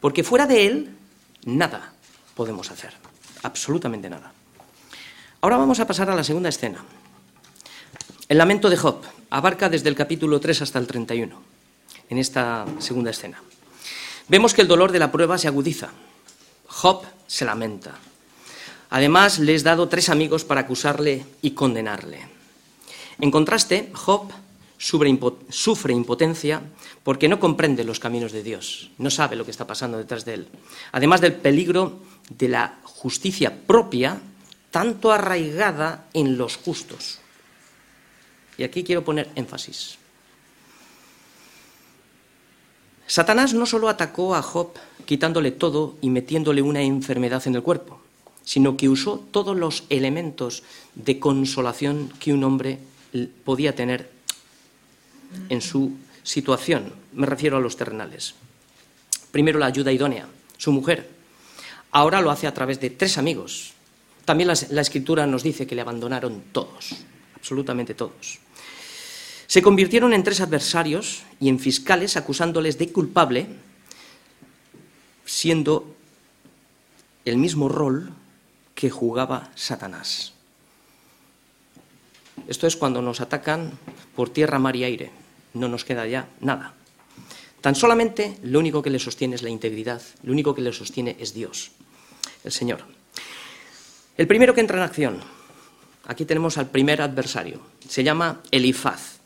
[0.00, 0.96] Porque fuera de Él
[1.44, 1.92] nada
[2.34, 2.92] podemos hacer.
[3.42, 4.32] Absolutamente nada.
[5.40, 6.84] Ahora vamos a pasar a la segunda escena.
[8.28, 11.40] El lamento de Job abarca desde el capítulo 3 hasta el 31,
[12.10, 13.42] en esta segunda escena.
[14.28, 15.88] Vemos que el dolor de la prueba se agudiza.
[16.66, 17.94] Job se lamenta.
[18.90, 22.28] Además, le es dado tres amigos para acusarle y condenarle.
[23.20, 24.30] En contraste, Job
[24.80, 26.62] sufre impotencia
[27.02, 30.34] porque no comprende los caminos de Dios, no sabe lo que está pasando detrás de
[30.34, 30.48] él.
[30.92, 34.20] Además del peligro de la justicia propia
[34.70, 37.18] tanto arraigada en los justos.
[38.56, 39.98] Y aquí quiero poner énfasis.
[43.06, 44.72] Satanás no solo atacó a Job
[45.04, 48.00] quitándole todo y metiéndole una enfermedad en el cuerpo,
[48.44, 50.62] sino que usó todos los elementos
[50.94, 52.78] de consolación que un hombre
[53.44, 54.19] podía tener
[55.48, 56.92] en su situación.
[57.12, 58.34] Me refiero a los terrenales.
[59.30, 61.08] Primero la ayuda idónea, su mujer.
[61.92, 63.74] Ahora lo hace a través de tres amigos,
[64.30, 66.94] también la, escritura nos dice que le abandonaron todos,
[67.34, 68.38] absolutamente todos.
[69.48, 73.48] Se convirtieron en tres adversarios y en fiscales acusándoles de culpable,
[75.24, 75.96] siendo
[77.24, 78.12] el mismo rol
[78.76, 80.32] que jugaba Satanás.
[82.46, 83.72] Esto es cuando nos atacan
[84.14, 85.10] por tierra, mar y aire.
[85.54, 86.74] No nos queda ya nada.
[87.60, 91.16] Tan solamente lo único que le sostiene es la integridad, lo único que le sostiene
[91.20, 91.72] es Dios,
[92.42, 92.80] el Señor.
[94.16, 95.20] El primero que entra en acción,
[96.06, 99.18] aquí tenemos al primer adversario, se llama Elifaz.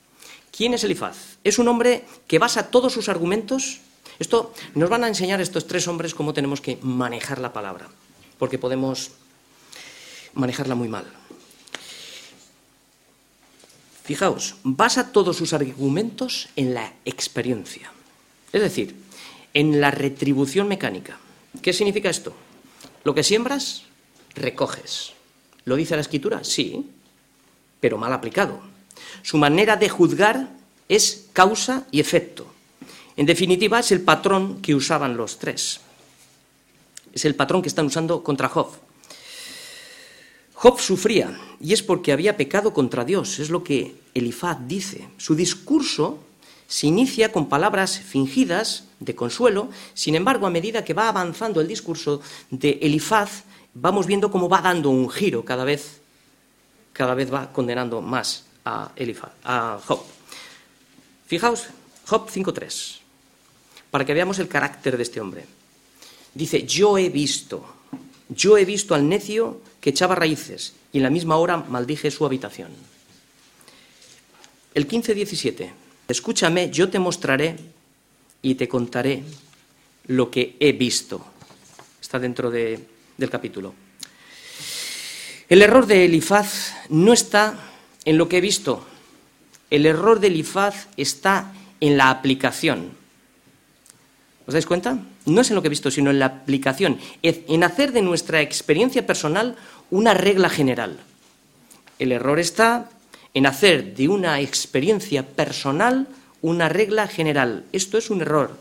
[0.50, 1.38] ¿Quién es Elifaz?
[1.44, 3.80] Es un hombre que basa todos sus argumentos.
[4.18, 7.88] Esto nos van a enseñar estos tres hombres cómo tenemos que manejar la palabra,
[8.38, 9.12] porque podemos
[10.34, 11.04] manejarla muy mal.
[14.04, 17.90] Fijaos, basa todos sus argumentos en la experiencia,
[18.52, 18.94] es decir,
[19.54, 21.18] en la retribución mecánica.
[21.62, 22.34] ¿Qué significa esto?
[23.02, 23.84] Lo que siembras,
[24.34, 25.14] recoges.
[25.64, 26.44] ¿Lo dice la escritura?
[26.44, 26.90] Sí.
[27.80, 28.60] pero mal aplicado.
[29.22, 30.48] Su manera de juzgar
[30.88, 32.46] es causa y efecto.
[33.16, 35.80] En definitiva, es el patrón que usaban los tres.
[37.12, 38.70] Es el patrón que están usando contra Job.
[40.54, 45.08] Job sufría y es porque había pecado contra Dios, es lo que Elifaz dice.
[45.16, 46.18] Su discurso
[46.68, 51.66] se inicia con palabras fingidas de consuelo, sin embargo, a medida que va avanzando el
[51.66, 56.02] discurso de Elifaz, vamos viendo cómo va dando un giro cada vez,
[56.92, 60.02] cada vez va condenando más a Elifaz, a Job.
[61.26, 61.68] Fijaos,
[62.06, 62.98] Job 5.3,
[63.90, 65.46] para que veamos el carácter de este hombre.
[66.34, 67.64] Dice, yo he visto,
[68.28, 72.24] yo he visto al necio que echaba raíces y en la misma hora maldije su
[72.24, 72.68] habitación.
[74.74, 75.72] El 15.17,
[76.06, 77.56] escúchame, yo te mostraré
[78.40, 79.24] y te contaré
[80.06, 81.26] lo que he visto.
[82.00, 82.86] Está dentro del
[83.28, 83.74] capítulo.
[85.48, 87.58] El error de Elifaz no está
[88.04, 88.86] en lo que he visto.
[89.70, 92.92] El error de Elifaz está en la aplicación.
[94.46, 94.98] ¿Os dais cuenta?
[95.24, 96.98] No es en lo que he visto, sino en la aplicación.
[97.22, 99.56] En hacer de nuestra experiencia personal
[99.90, 100.98] una regla general.
[101.98, 102.90] El error está
[103.32, 106.06] en hacer de una experiencia personal
[106.42, 107.64] una regla general.
[107.72, 108.58] Esto es un error.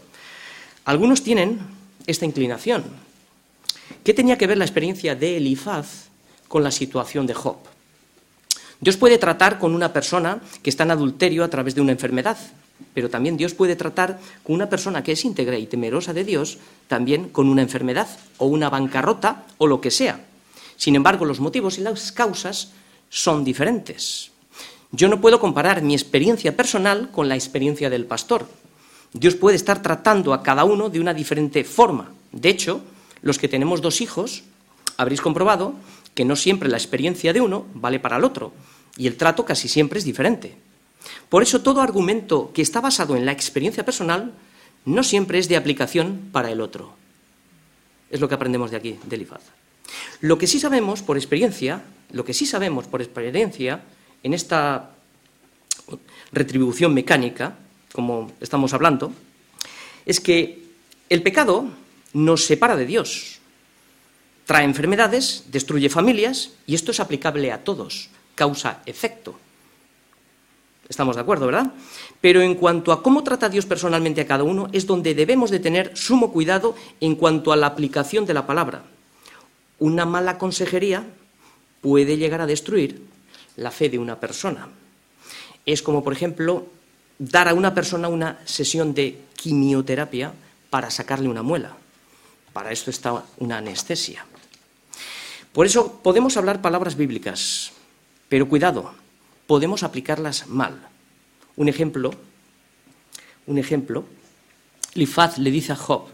[0.86, 1.60] Algunos tienen
[2.08, 2.84] esta inclinación.
[4.04, 6.08] ¿Qué tenía que ver la experiencia de Elifaz
[6.48, 7.58] con la situación de Job?
[8.80, 12.38] Dios puede tratar con una persona que está en adulterio a través de una enfermedad,
[12.94, 16.58] pero también Dios puede tratar con una persona que es íntegra y temerosa de Dios
[16.88, 18.08] también con una enfermedad
[18.38, 20.26] o una bancarrota o lo que sea.
[20.76, 22.72] Sin embargo, los motivos y las causas
[23.10, 24.32] son diferentes.
[24.92, 28.48] Yo no puedo comparar mi experiencia personal con la experiencia del pastor.
[29.14, 32.12] Dios puede estar tratando a cada uno de una diferente forma.
[32.32, 32.82] De hecho,
[33.22, 34.44] los que tenemos dos hijos,
[34.98, 35.74] habréis comprobado
[36.14, 38.54] que no siempre la experiencia de uno vale para el otro,
[38.98, 40.56] y el trato casi siempre es diferente.
[41.30, 44.34] Por eso todo argumento que está basado en la experiencia personal
[44.86, 46.96] no siempre es de aplicación para el otro.
[48.10, 49.42] Es lo que aprendemos de aquí, de.
[50.22, 53.82] Lo que sí sabemos por experiencia, lo que sí sabemos por experiencia
[54.22, 54.92] en esta
[56.32, 57.56] retribución mecánica,
[57.92, 59.14] como estamos hablando,
[60.06, 60.64] es que
[61.10, 61.66] el pecado
[62.14, 63.40] nos separa de Dios,
[64.46, 69.40] trae enfermedades, destruye familias, y esto es aplicable a todos, causa-efecto.
[70.90, 71.72] Estamos de acuerdo, ¿verdad?
[72.22, 75.60] Pero en cuanto a cómo trata Dios personalmente a cada uno, es donde debemos de
[75.60, 78.84] tener sumo cuidado en cuanto a la aplicación de la palabra.
[79.80, 81.06] Una mala consejería
[81.82, 83.02] puede llegar a destruir
[83.56, 84.68] la fe de una persona.
[85.66, 86.68] Es como, por ejemplo,
[87.18, 90.34] dar a una persona una sesión de quimioterapia
[90.70, 91.76] para sacarle una muela.
[92.52, 94.26] Para esto está una anestesia.
[95.54, 97.72] Por eso podemos hablar palabras bíblicas,
[98.28, 98.94] pero cuidado,
[99.48, 100.88] podemos aplicarlas mal.
[101.56, 102.12] Un ejemplo,
[103.46, 104.06] un ejemplo,
[104.96, 106.06] Lifaz le dice a Job,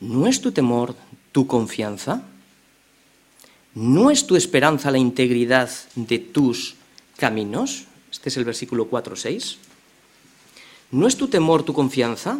[0.00, 0.94] ¿no es tu temor
[1.32, 2.22] tu confianza?
[3.74, 6.76] ¿No es tu esperanza la integridad de tus
[7.16, 7.84] caminos?
[8.10, 9.56] Este es el versículo 4-6.
[10.90, 12.38] ¿No es tu temor tu confianza?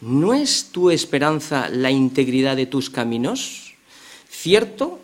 [0.00, 3.74] ¿No es tu esperanza la integridad de tus caminos?
[4.30, 5.00] Cierto,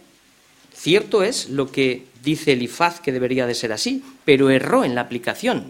[0.75, 5.03] cierto es lo que dice Elifaz que debería de ser así, pero erró en la
[5.03, 5.65] aplicación.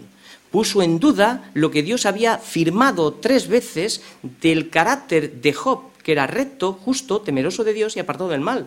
[0.51, 4.03] Puso en duda lo que Dios había firmado tres veces
[4.41, 8.67] del carácter de Job, que era recto, justo, temeroso de Dios y apartado del mal.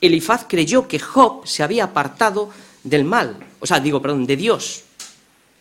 [0.00, 2.50] Elifaz creyó que Job se había apartado
[2.82, 4.82] del mal, o sea, digo, perdón, de Dios.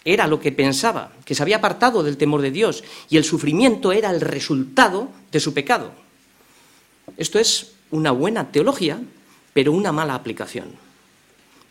[0.06, 3.92] Era lo que pensaba, que se había apartado del temor de Dios y el sufrimiento
[3.92, 5.92] era el resultado de su pecado.
[7.16, 9.00] Esto es una buena teología,
[9.54, 10.72] pero una mala aplicación,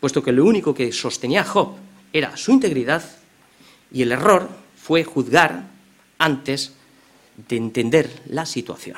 [0.03, 1.77] puesto que lo único que sostenía a Job
[2.11, 3.01] era su integridad
[3.89, 5.69] y el error fue juzgar
[6.17, 6.73] antes
[7.47, 8.97] de entender la situación.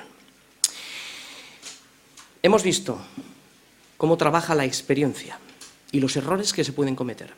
[2.41, 2.97] Hemos visto
[3.97, 5.37] cómo trabaja la experiencia
[5.91, 7.35] y los errores que se pueden cometer.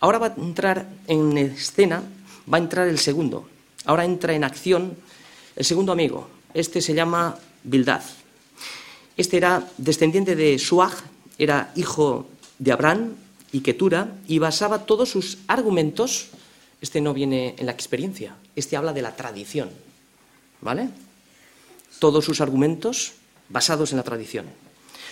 [0.00, 2.02] Ahora va a entrar en escena,
[2.52, 3.48] va a entrar el segundo.
[3.86, 4.98] Ahora entra en acción
[5.56, 6.28] el segundo amigo.
[6.52, 8.02] Este se llama Bildad.
[9.16, 10.92] Este era descendiente de Suag,
[11.38, 13.14] era hijo de Abraham
[13.52, 16.28] y Ketura, y basaba todos sus argumentos.
[16.80, 19.70] Este no viene en la experiencia, este habla de la tradición.
[20.60, 20.90] ¿Vale?
[21.98, 23.12] Todos sus argumentos
[23.48, 24.46] basados en la tradición.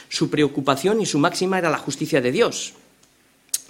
[0.09, 2.75] Su preocupación y su máxima era la justicia de Dios.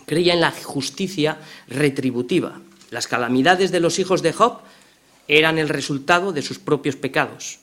[0.05, 2.61] Creía en la justicia retributiva.
[2.91, 4.61] Las calamidades de los hijos de Job
[5.29, 7.59] eran el resultado de sus propios pecados.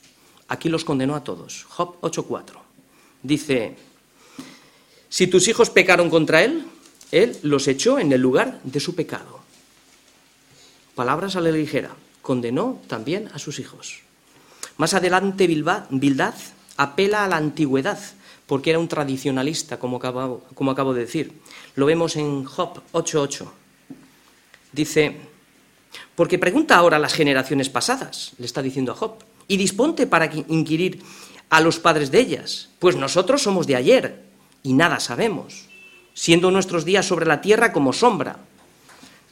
[0.48, 1.66] Aquí los condenó a todos.
[1.70, 2.58] Job 8.4.
[3.22, 3.76] Dice,
[5.14, 6.66] si tus hijos pecaron contra él,
[7.12, 9.42] Él los echó en el lugar de su pecado.
[10.96, 11.92] Palabras a la ligera.
[12.24, 14.00] Condenó también a sus hijos.
[14.78, 16.34] Más adelante, Bildad
[16.78, 18.00] apela a la antigüedad,
[18.48, 21.32] porque era un tradicionalista, como como acabo de decir.
[21.76, 23.48] Lo vemos en Job 8.8.
[24.72, 25.16] Dice,
[26.16, 30.34] porque pregunta ahora a las generaciones pasadas, le está diciendo a Job, y disponte para
[30.48, 31.04] inquirir
[31.52, 34.33] a los padres de ellas, pues nosotros somos de ayer
[34.64, 35.68] y nada sabemos,
[36.14, 38.38] siendo nuestros días sobre la tierra como sombra.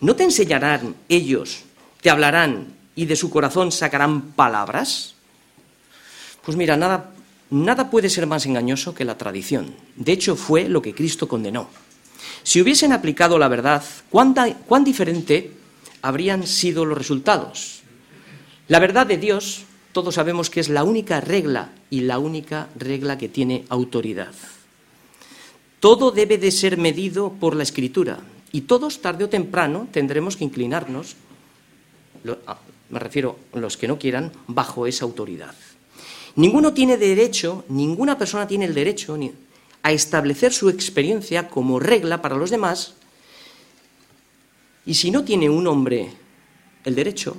[0.01, 1.63] ¿No te enseñarán ellos,
[2.01, 5.15] te hablarán y de su corazón sacarán palabras?
[6.43, 7.11] Pues mira, nada,
[7.49, 9.73] nada puede ser más engañoso que la tradición.
[9.95, 11.69] De hecho, fue lo que Cristo condenó.
[12.43, 14.33] Si hubiesen aplicado la verdad, ¿cuán,
[14.67, 15.51] cuán diferente
[16.01, 17.81] habrían sido los resultados?
[18.67, 23.17] La verdad de Dios, todos sabemos que es la única regla y la única regla
[23.17, 24.33] que tiene autoridad.
[25.81, 28.19] Todo debe de ser medido por la escritura
[28.53, 31.15] y todos, tarde o temprano, tendremos que inclinarnos,
[32.23, 35.55] me refiero a los que no quieran, bajo esa autoridad.
[36.35, 39.17] Ninguno tiene derecho, ninguna persona tiene el derecho
[39.81, 42.93] a establecer su experiencia como regla para los demás
[44.85, 46.11] y si no tiene un hombre
[46.85, 47.37] el derecho,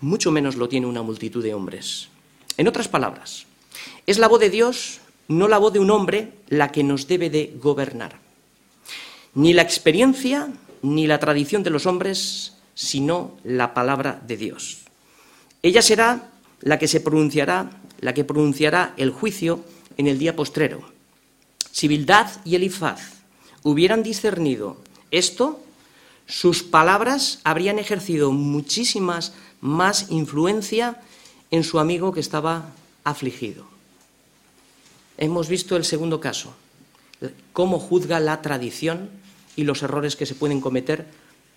[0.00, 2.08] mucho menos lo tiene una multitud de hombres.
[2.56, 3.46] En otras palabras,
[4.06, 7.30] es la voz de Dios, no la voz de un hombre, la que nos debe
[7.30, 8.18] de gobernar.
[9.34, 10.48] Ni la experiencia
[10.82, 14.80] ni la tradición de los hombres, sino la palabra de Dios.
[15.62, 19.64] Ella será la que se pronunciará, la que pronunciará el juicio
[19.96, 20.82] en el día postrero.
[21.70, 23.22] Si Bildad y Elifaz
[23.62, 24.76] hubieran discernido
[25.10, 25.60] esto,
[26.26, 31.00] sus palabras habrían ejercido muchísimas más influencia
[31.50, 32.70] en su amigo que estaba
[33.04, 33.73] afligido.
[35.16, 36.54] Hemos visto el segundo caso,
[37.52, 39.10] cómo juzga la tradición
[39.56, 41.06] y los errores que se pueden cometer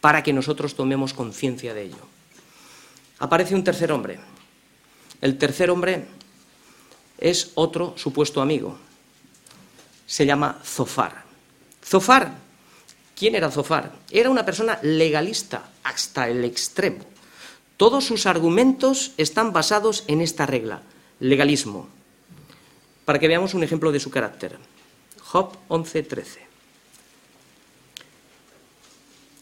[0.01, 2.07] para que nosotros tomemos conciencia de ello.
[3.19, 4.19] Aparece un tercer hombre.
[5.21, 6.05] El tercer hombre
[7.17, 8.77] es otro supuesto amigo.
[10.05, 11.23] Se llama Zofar.
[11.83, 12.33] Zofar,
[13.15, 13.93] ¿quién era Zofar?
[14.11, 16.99] Era una persona legalista hasta el extremo.
[17.77, 20.81] Todos sus argumentos están basados en esta regla,
[21.19, 21.87] legalismo.
[23.07, 24.59] Para que veamos un ejemplo de su carácter.
[25.23, 26.43] Job 11:13.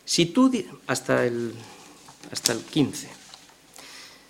[0.05, 0.53] Si tú
[0.85, 1.51] hasta el
[2.31, 3.09] hasta el 15.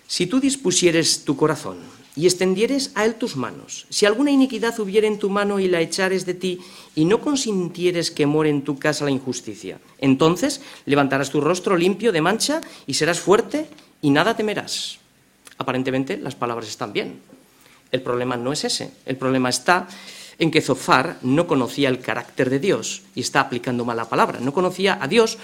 [0.06, 1.76] Si tú dispusieres tu corazón
[2.16, 5.82] y extendieres a él tus manos, si alguna iniquidad hubiere en tu mano y la
[5.82, 6.60] echares de ti,
[6.94, 12.10] y no consintieres que more en tu casa la injusticia, entonces levantarás tu rostro limpio
[12.10, 13.68] de mancha y serás fuerte
[14.00, 14.96] y nada temerás.
[15.58, 17.20] Aparentemente las palabras están bien.
[17.92, 18.92] El problema no es ese.
[19.06, 19.88] El problema está
[20.38, 24.40] en que Zofar no conocía el carácter de Dios y está aplicando mala palabra.
[24.40, 25.38] No conocía a Dios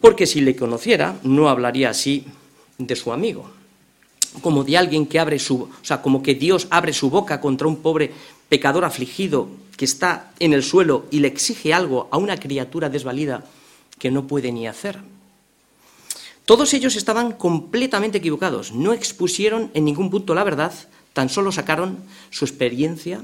[0.00, 2.24] porque si le conociera no hablaría así
[2.78, 3.58] de su amigo
[4.42, 7.66] como de alguien que abre su, o sea, como que Dios abre su boca contra
[7.66, 8.12] un pobre
[8.48, 13.44] pecador afligido que está en el suelo y le exige algo a una criatura desvalida
[13.98, 14.98] que no puede ni hacer.
[16.44, 20.72] Todos ellos estaban completamente equivocados, no expusieron en ningún punto la verdad,
[21.12, 21.98] tan solo sacaron
[22.30, 23.22] su experiencia,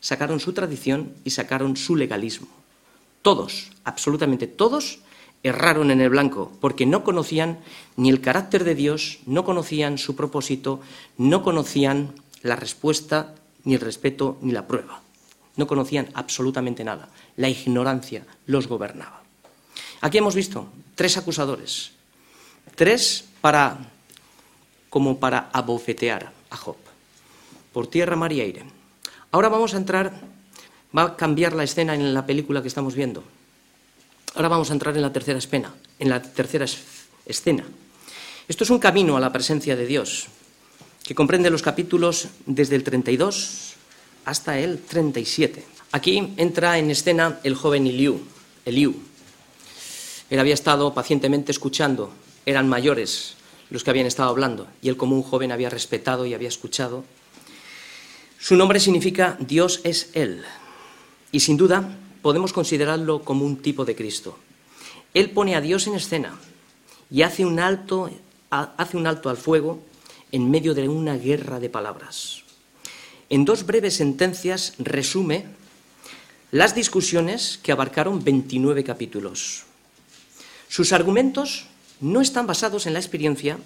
[0.00, 2.48] sacaron su tradición y sacaron su legalismo.
[3.22, 5.00] Todos, absolutamente todos,
[5.42, 7.58] erraron en el blanco, porque no conocían
[7.96, 10.80] ni el carácter de Dios, no conocían su propósito,
[11.18, 15.02] no conocían la respuesta, ni el respeto, ni la prueba.
[15.56, 17.08] No conocían absolutamente nada.
[17.36, 19.22] La ignorancia los gobernaba.
[20.00, 21.92] Aquí hemos visto tres acusadores,
[22.74, 23.78] tres para
[24.90, 26.76] como para abofetear a Job,
[27.76, 28.62] por tierra, mar y aire.
[29.32, 30.10] Ahora vamos a entrar,
[30.96, 33.22] va a cambiar la escena en la película que estamos viendo.
[34.34, 36.64] Ahora vamos a entrar en la tercera escena, en la tercera
[37.26, 37.66] escena.
[38.48, 40.28] Esto es un camino a la presencia de Dios
[41.04, 43.74] que comprende los capítulos desde el 32
[44.24, 45.62] hasta el 37.
[45.92, 48.22] Aquí entra en escena el joven Eliú.
[48.64, 48.94] Eliú.
[50.30, 52.10] Él había estado pacientemente escuchando,
[52.46, 53.34] eran mayores
[53.68, 57.04] los que habían estado hablando, y él como un joven había respetado y había escuchado.
[58.38, 60.42] Su nombre significa Dios es Él,
[61.32, 64.38] y sin duda podemos considerarlo como un tipo de Cristo.
[65.14, 66.38] Él pone a Dios en escena
[67.10, 68.10] y hace un alto,
[68.50, 69.82] hace un alto al fuego
[70.32, 72.42] en medio de una guerra de palabras.
[73.30, 75.46] En dos breves sentencias resume
[76.50, 79.64] las discusiones que abarcaron 29 capítulos.
[80.68, 81.66] Sus argumentos
[82.00, 83.58] no están basados en la experiencia,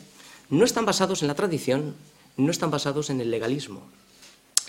[0.49, 1.95] no están basados en la tradición,
[2.37, 3.83] no están basados en el legalismo,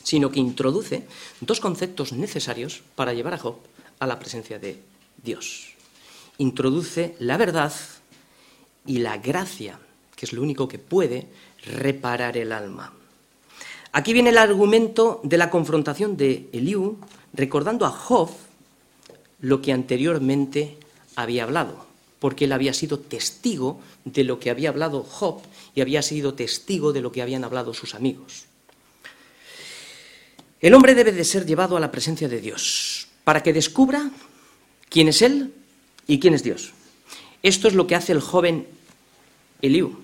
[0.03, 1.07] sino que introduce
[1.39, 3.57] dos conceptos necesarios para llevar a Job
[3.99, 4.81] a la presencia de
[5.23, 5.69] Dios.
[6.37, 7.71] introduce la verdad
[8.87, 9.79] y la gracia,
[10.15, 11.27] que es lo único que puede
[11.63, 12.93] reparar el alma.
[13.91, 16.97] Aquí viene el argumento de la confrontación de Eliú,
[17.33, 18.29] recordando a Job
[19.41, 20.77] lo que anteriormente
[21.15, 21.85] había hablado,
[22.19, 25.41] porque él había sido testigo de lo que había hablado Job
[25.75, 28.45] y había sido testigo de lo que habían hablado sus amigos.
[30.61, 34.11] El hombre debe de ser llevado a la presencia de Dios para que descubra
[34.89, 35.53] quién es Él
[36.05, 36.73] y quién es Dios.
[37.41, 38.67] Esto es lo que hace el joven
[39.63, 39.97] Eliú.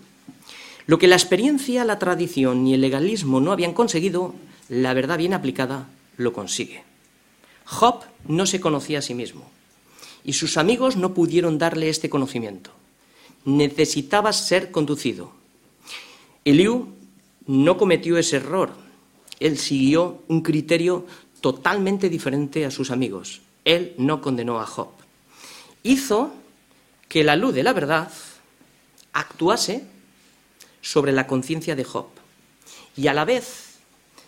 [0.87, 4.33] Lo que la experiencia, la tradición y el legalismo no habían conseguido,
[4.67, 6.83] la verdad bien aplicada lo consigue.
[7.65, 9.51] Job no se conocía a sí mismo
[10.23, 12.71] y sus amigos no pudieron darle este conocimiento.
[13.45, 15.31] Necesitaba ser conducido.
[16.45, 16.95] Eliú
[17.45, 18.86] no cometió ese error.
[19.39, 21.05] Él siguió un criterio
[21.41, 23.41] totalmente diferente a sus amigos.
[23.65, 24.89] Él no condenó a Job.
[25.83, 26.33] Hizo
[27.07, 28.11] que la luz de la verdad
[29.13, 29.85] actuase
[30.81, 32.07] sobre la conciencia de Job
[32.95, 33.79] y a la vez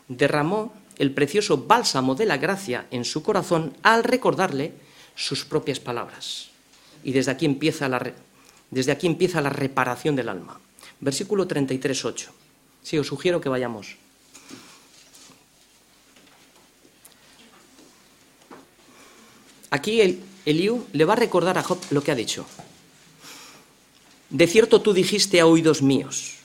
[0.07, 4.73] derramó el precioso bálsamo de la gracia en su corazón al recordarle
[5.15, 6.49] sus propias palabras.
[7.03, 8.13] Y desde aquí empieza la,
[8.69, 10.59] desde aquí empieza la reparación del alma.
[10.99, 12.31] Versículo 33, 8.
[12.83, 13.95] Sí, os sugiero que vayamos.
[19.71, 22.45] Aquí el, Eliú le va a recordar a Job lo que ha dicho.
[24.29, 26.35] De cierto tú dijiste a oídos míos,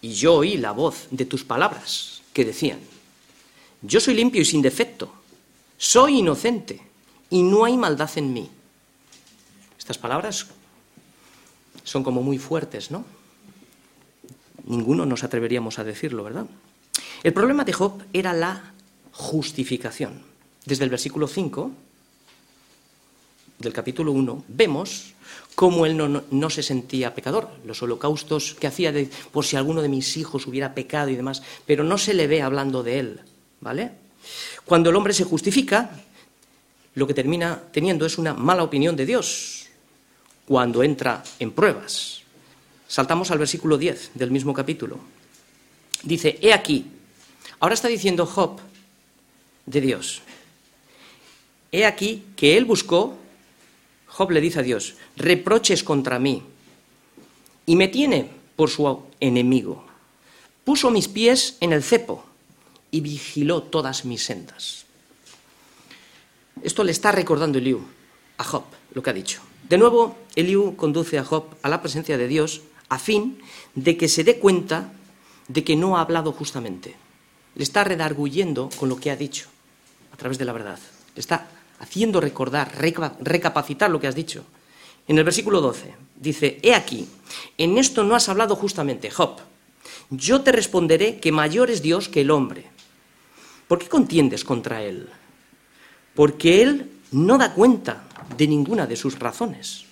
[0.00, 2.80] y yo oí la voz de tus palabras que decían,
[3.82, 5.12] yo soy limpio y sin defecto,
[5.78, 6.80] soy inocente
[7.28, 8.50] y no hay maldad en mí.
[9.78, 10.46] Estas palabras
[11.84, 13.04] son como muy fuertes, ¿no?
[14.66, 16.46] Ninguno nos atreveríamos a decirlo, ¿verdad?
[17.22, 18.72] El problema de Job era la
[19.12, 20.22] justificación.
[20.64, 21.72] Desde el versículo 5
[23.60, 25.12] del capítulo 1 vemos
[25.54, 25.96] cómo él
[26.30, 30.46] no, se sentía pecador, los holocaustos que hacía de, por si alguno de mis hijos
[30.46, 33.20] hubiera pecado y demás, pero no se le ve hablando de él,
[33.60, 33.90] ¿vale?
[34.64, 35.90] Cuando el hombre se justifica,
[36.94, 39.66] lo que termina teniendo es una mala opinión de Dios
[40.46, 42.22] cuando entra en pruebas.
[42.88, 44.98] Saltamos al versículo 10 del mismo capítulo.
[46.02, 46.86] Dice, he aquí,
[47.60, 48.58] ahora está diciendo Job
[49.66, 50.22] de Dios,
[51.70, 53.19] he aquí que él buscó
[54.10, 56.42] Job le dice a Dios, reproches contra mí,
[57.66, 59.84] y me tiene por su enemigo.
[60.64, 62.24] Puso mis pies en el cepo
[62.90, 64.84] y vigiló todas mis sendas.
[66.62, 67.80] Esto le está recordando Eliú
[68.36, 69.40] a Job, lo que ha dicho.
[69.68, 73.38] De nuevo, Eliú conduce a Job a la presencia de Dios a fin
[73.74, 74.92] de que se dé cuenta
[75.48, 76.96] de que no ha hablado justamente.
[77.54, 79.48] Le está redarguyendo con lo que ha dicho
[80.12, 80.78] a través de la verdad.
[81.14, 81.48] Le está
[81.80, 82.70] haciendo recordar,
[83.20, 84.44] recapacitar lo que has dicho.
[85.08, 87.08] En el versículo 12 dice, He aquí,
[87.58, 89.40] en esto no has hablado justamente, Job.
[90.10, 92.66] Yo te responderé que mayor es Dios que el hombre.
[93.66, 95.08] ¿Por qué contiendes contra él?
[96.14, 98.04] Porque él no da cuenta
[98.36, 99.84] de ninguna de sus razones.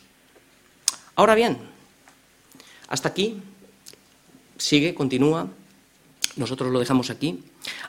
[1.15, 1.59] Ahora bien,
[2.89, 3.41] hasta aquí,
[4.57, 5.49] sigue, continúa,
[6.37, 7.43] nosotros lo dejamos aquí.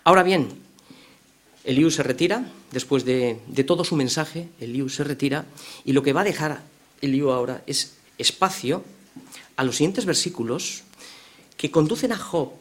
[0.03, 0.49] Ahora bien,
[1.63, 5.45] Eliú se retira, después de, todo su mensaje, Eliú se retira,
[5.83, 6.63] y lo que va a dejar
[7.01, 8.83] Eliú ahora es espacio
[9.55, 10.83] a los siguientes versículos
[11.57, 12.53] que conducen a Job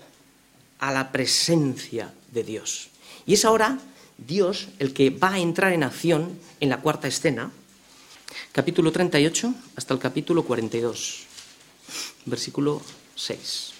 [0.81, 2.89] a la presencia de Dios.
[3.27, 3.79] Y es ahora
[4.17, 7.53] Dios el que va a entrar en acción en la cuarta escena,
[8.53, 11.25] capítulo 38 hasta el capítulo 42,
[12.27, 12.83] versículo
[13.15, 13.73] 6.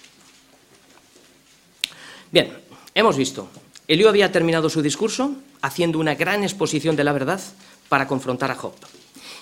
[2.31, 2.57] Bien,
[2.93, 3.49] hemos visto
[3.89, 7.41] Eliú había terminado su discurso haciendo una gran exposición de la verdad
[7.89, 8.75] para confrontar a Job.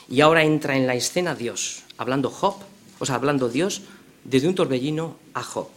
[0.09, 2.55] Y ahora entra en la escena Dios, hablando Job,
[2.97, 3.81] o sea, hablando Dios
[4.23, 5.67] desde un torbellino a Job.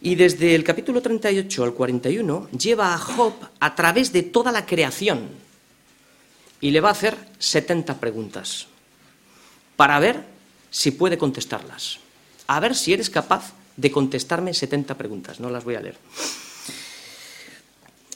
[0.00, 4.66] Y desde el capítulo 38 al 41 lleva a Job a través de toda la
[4.66, 5.28] creación
[6.60, 8.66] y le va a hacer 70 preguntas
[9.76, 10.24] para ver
[10.72, 12.00] si puede contestarlas.
[12.48, 15.38] A ver si eres capaz de contestarme 70 preguntas.
[15.38, 15.96] No las voy a leer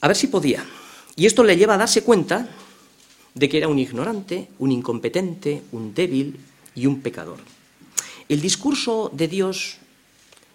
[0.00, 0.64] a ver si podía.
[1.16, 2.48] Y esto le lleva a darse cuenta
[3.34, 6.38] de que era un ignorante, un incompetente, un débil
[6.74, 7.38] y un pecador.
[8.28, 9.78] El discurso de Dios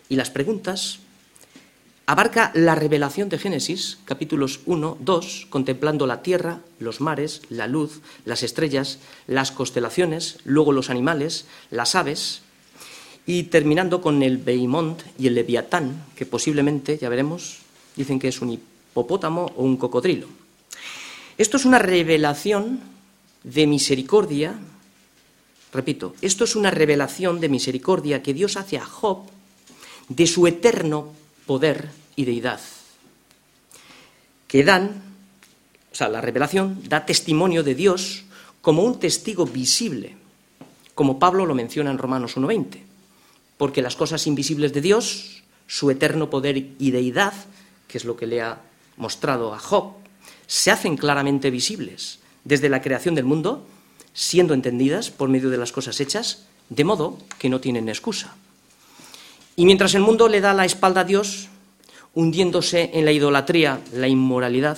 [0.09, 0.99] y las preguntas
[2.05, 8.01] abarca la revelación de Génesis, capítulos 1, 2, contemplando la tierra, los mares, la luz,
[8.25, 12.41] las estrellas, las constelaciones, luego los animales, las aves,
[13.25, 17.59] y terminando con el Beimont y el Leviatán, que posiblemente, ya veremos,
[17.95, 18.49] dicen que es un
[18.93, 19.05] o
[19.55, 20.27] un cocodrilo.
[21.37, 22.79] Esto es una revelación
[23.43, 24.59] de misericordia
[25.73, 29.23] Repito, esto es una revelación de misericordia que Dios hace a Job
[30.09, 31.13] de su eterno
[31.45, 32.59] poder y deidad,
[34.47, 35.01] que dan,
[35.91, 38.27] o sea, la revelación da testimonio de Dios
[38.59, 40.17] como un testigo visible,
[40.93, 42.83] como Pablo lo menciona en Romanos 1.20,
[43.57, 47.33] porque las cosas invisibles de Dios, su eterno poder y deidad,
[47.87, 48.59] que es lo que le ha
[49.01, 49.93] mostrado a Job,
[50.47, 53.65] se hacen claramente visibles desde la creación del mundo
[54.13, 58.35] siendo entendidas por medio de las cosas hechas, de modo que no tienen excusa.
[59.55, 61.47] Y mientras el mundo le da la espalda a Dios,
[62.13, 64.77] hundiéndose en la idolatría, la inmoralidad,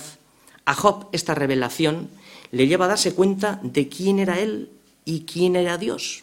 [0.64, 2.08] a Job esta revelación
[2.50, 4.70] le lleva a darse cuenta de quién era él
[5.04, 6.22] y quién era Dios.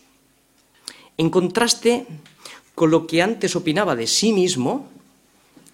[1.18, 2.08] En contraste
[2.74, 4.88] con lo que antes opinaba de sí mismo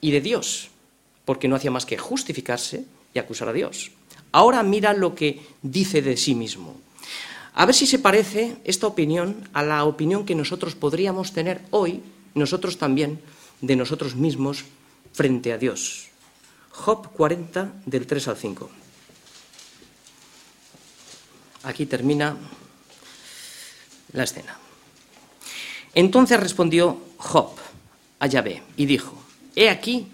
[0.01, 0.69] y de Dios,
[1.27, 3.91] porque no hacía más que justificarse y acusar a Dios.
[4.31, 6.79] Ahora mira lo que dice de sí mismo.
[7.53, 12.01] A ver si se parece esta opinión a la opinión que nosotros podríamos tener hoy,
[12.33, 13.19] nosotros también,
[13.59, 14.63] de nosotros mismos
[15.11, 16.07] frente a Dios.
[16.71, 18.69] Job 40 del 3 al 5.
[21.63, 22.37] Aquí termina
[24.13, 24.57] la escena.
[25.93, 27.51] Entonces respondió Job
[28.19, 29.17] a Yahvé y dijo,
[29.57, 30.07] He aquí,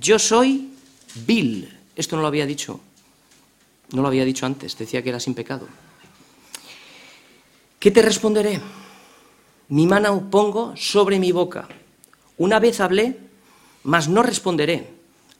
[0.00, 0.70] yo soy
[1.26, 1.72] vil.
[1.94, 2.80] Esto no lo había dicho,
[3.92, 5.66] no lo había dicho antes, decía que era sin pecado.
[7.78, 8.60] ¿Qué te responderé?
[9.68, 11.68] Mi mano pongo sobre mi boca.
[12.38, 13.18] Una vez hablé,
[13.84, 14.90] mas no responderé.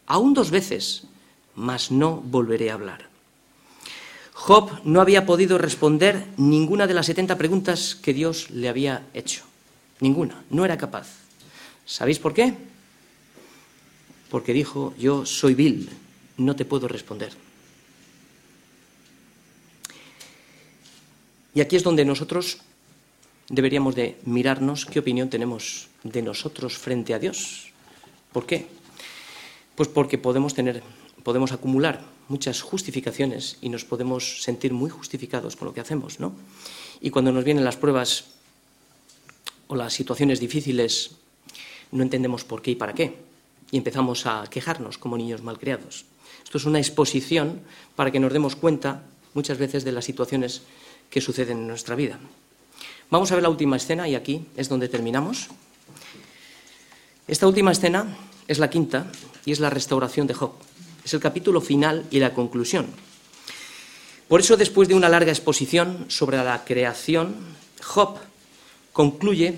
[0.07, 1.05] Aún dos veces,
[1.55, 3.09] mas no volveré a hablar.
[4.33, 9.45] Job no había podido responder ninguna de las setenta preguntas que Dios le había hecho.
[10.01, 10.45] Ninguna.
[10.51, 11.09] No era capaz.
[11.85, 12.55] ¿Sabéis por qué?
[14.37, 15.89] Porque dijo, yo soy vil,
[16.37, 17.33] no te puedo responder.
[21.55, 22.59] Y aquí es donde nosotros
[23.49, 27.73] deberíamos de mirarnos qué opinión tenemos de nosotros frente a Dios.
[28.35, 28.67] ¿Por qué?
[29.75, 30.83] Pues porque podemos tener,
[31.23, 36.35] podemos acumular muchas justificaciones y nos podemos sentir muy justificados con lo que hacemos, ¿no?
[37.01, 38.27] Y cuando nos vienen las pruebas
[39.69, 41.13] o las situaciones difíciles,
[41.91, 43.26] no entendemos por qué y para qué.
[43.71, 46.05] Y empezamos a quejarnos como niños malcriados.
[46.45, 47.61] Esto es una exposición
[47.97, 49.03] para que nos demos cuenta
[49.35, 50.63] muchas veces de las situaciones
[51.11, 52.19] que suceden en nuestra vida.
[53.11, 55.49] Vamos a ver la última escena y aquí es donde terminamos.
[57.29, 58.17] Esta última escena
[58.49, 59.11] es la quinta
[59.45, 60.53] y es la restauración de Job.
[61.05, 62.87] Es el capítulo final y la conclusión.
[64.29, 67.37] Por eso, después de una larga exposición sobre la creación,
[67.83, 68.19] Job
[68.93, 69.55] concluye,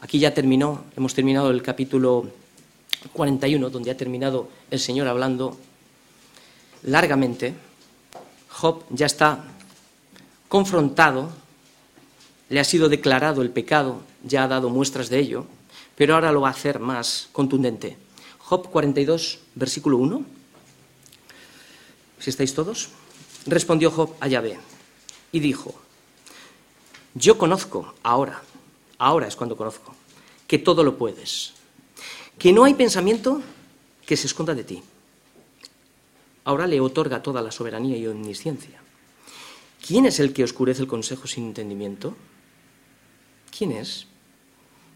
[0.00, 2.30] aquí ya terminó, hemos terminado el capítulo
[3.12, 5.56] 41, donde ha terminado el Señor hablando
[6.82, 7.54] largamente,
[8.50, 9.44] Job ya está
[10.48, 11.30] confrontado,
[12.48, 15.46] le ha sido declarado el pecado, ya ha dado muestras de ello,
[15.96, 17.96] pero ahora lo va a hacer más contundente.
[18.38, 20.24] Job 42, versículo 1.
[22.20, 22.90] Si estáis todos.
[23.46, 24.58] Respondió Job a Yahvé
[25.32, 25.74] y dijo,
[27.14, 28.42] yo conozco ahora,
[28.98, 29.94] ahora es cuando conozco,
[30.46, 31.52] que todo lo puedes,
[32.38, 33.42] que no hay pensamiento
[34.04, 34.82] que se esconda de ti.
[36.44, 38.80] Ahora le otorga toda la soberanía y omnisciencia.
[39.84, 42.16] ¿Quién es el que oscurece el consejo sin entendimiento?
[43.56, 44.06] ¿Quién es?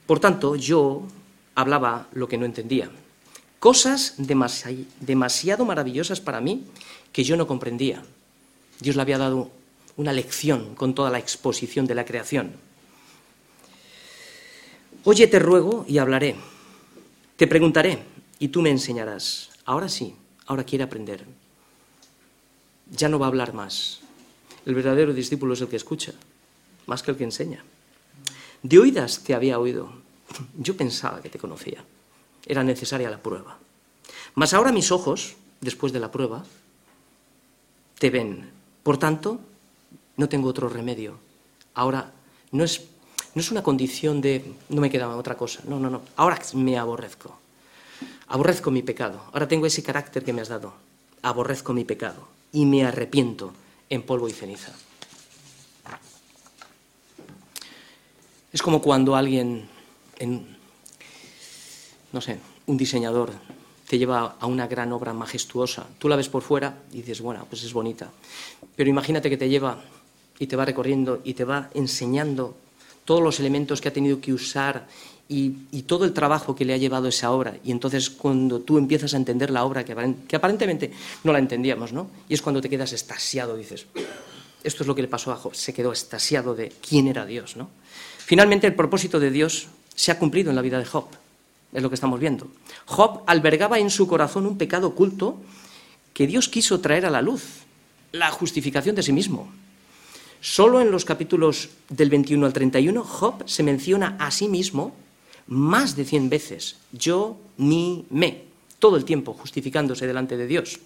[0.07, 1.03] Por tanto, yo
[1.55, 2.91] hablaba lo que no entendía.
[3.59, 6.64] Cosas demasiado maravillosas para mí
[7.12, 8.03] que yo no comprendía.
[8.80, 9.51] Dios le había dado
[9.97, 12.53] una lección con toda la exposición de la creación.
[15.05, 16.36] Oye, te ruego y hablaré.
[17.41, 18.05] Te preguntaré
[18.38, 19.49] y tú me enseñarás.
[19.64, 20.14] Ahora sí,
[20.45, 21.24] ahora quiere aprender.
[22.91, 24.01] Ya no va a hablar más.
[24.66, 26.12] El verdadero discípulo es el que escucha,
[26.84, 27.64] más que el que enseña.
[28.62, 29.91] De oídas te había oído.
[30.59, 31.82] Yo pensaba que te conocía.
[32.45, 33.57] Era necesaria la prueba.
[34.34, 36.45] Mas ahora mis ojos, después de la prueba,
[37.99, 38.51] te ven.
[38.82, 39.41] Por tanto,
[40.18, 41.18] no tengo otro remedio.
[41.72, 42.12] Ahora
[42.53, 42.86] no es,
[43.35, 45.61] no es una condición de no me queda otra cosa.
[45.66, 46.03] No, no, no.
[46.16, 47.39] Ahora me aborrezco.
[48.28, 49.22] Aborrezco mi pecado.
[49.33, 50.72] Ahora tengo ese carácter que me has dado.
[51.22, 53.53] Aborrezco mi pecado y me arrepiento
[53.89, 54.72] en polvo y ceniza.
[58.53, 59.68] Es como cuando alguien,
[62.12, 63.31] no sé, un diseñador
[63.87, 65.87] te lleva a una gran obra majestuosa.
[65.99, 68.11] Tú la ves por fuera y dices, bueno, pues es bonita.
[68.74, 69.83] Pero imagínate que te lleva
[70.39, 72.57] y te va recorriendo y te va enseñando
[73.11, 74.87] todos los elementos que ha tenido que usar
[75.29, 75.51] y,
[75.83, 77.57] todo el trabajo que le ha llevado esa obra.
[77.65, 80.93] Y entonces cuando tú empiezas a entender la obra, que, aparentemente
[81.25, 82.09] no la entendíamos, ¿no?
[82.29, 83.87] Y es cuando te quedas estasiado, dices,
[84.63, 87.57] Esto es lo que le pasó a Job, se quedó estasiado de quién era Dios,
[87.57, 87.69] ¿no?
[88.19, 91.07] Finalmente el propósito de Dios se ha cumplido en la vida de Job,
[91.73, 92.47] es lo que estamos viendo.
[92.87, 95.41] Job albergaba en su corazón un pecado oculto
[96.15, 97.65] que Dios quiso traer a la luz,
[98.13, 99.51] la justificación de sí mismo.
[100.41, 104.95] Solo en los capítulos del 21 al 31 Job se menciona a sí mismo
[105.47, 108.45] más de cien veces, yo, ni, me,
[108.78, 110.80] todo el tiempo justificándose delante de Dios.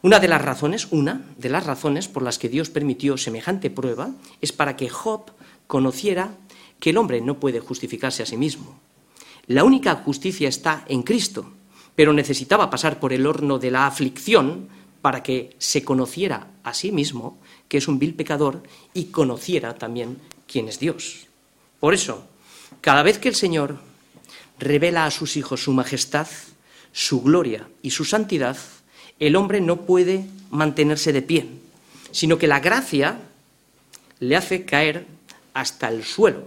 [0.00, 4.10] Una de las razones, una de las razones por las que Dios permitió semejante prueba
[4.40, 5.32] es para que Job
[5.66, 6.30] conociera
[6.80, 8.78] que el hombre no puede justificarse a sí mismo.
[9.48, 11.50] La única justicia está en Cristo,
[11.96, 14.68] pero necesitaba pasar por el horno de la aflicción
[15.00, 17.38] para que se conociera a sí mismo
[17.68, 18.62] que es un vil pecador
[18.94, 21.26] y conociera también quién es Dios.
[21.80, 22.26] Por eso,
[22.80, 23.78] cada vez que el Señor
[24.58, 26.26] revela a sus hijos su majestad,
[26.92, 28.56] su gloria y su santidad,
[29.18, 31.46] el hombre no puede mantenerse de pie,
[32.10, 33.20] sino que la gracia
[34.20, 35.06] le hace caer
[35.54, 36.44] hasta el suelo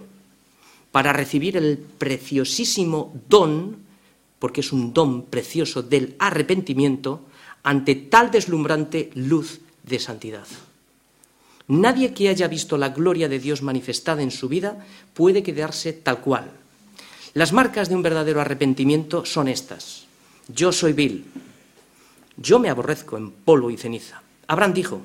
[0.91, 3.77] para recibir el preciosísimo don,
[4.39, 7.21] porque es un don precioso del arrepentimiento,
[7.63, 10.47] ante tal deslumbrante luz de santidad.
[11.67, 16.19] Nadie que haya visto la gloria de Dios manifestada en su vida puede quedarse tal
[16.19, 16.51] cual.
[17.33, 20.05] Las marcas de un verdadero arrepentimiento son estas.
[20.47, 21.23] Yo soy vil,
[22.35, 24.21] yo me aborrezco en polvo y ceniza.
[24.47, 25.01] Abraham dijo,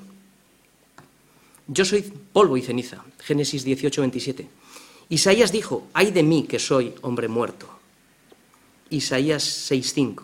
[1.69, 3.05] yo soy polvo y ceniza.
[3.21, 4.49] Génesis 18, 27.
[5.09, 7.69] Isaías dijo, ay de mí que soy hombre muerto.
[8.91, 10.23] Isaías 6.5.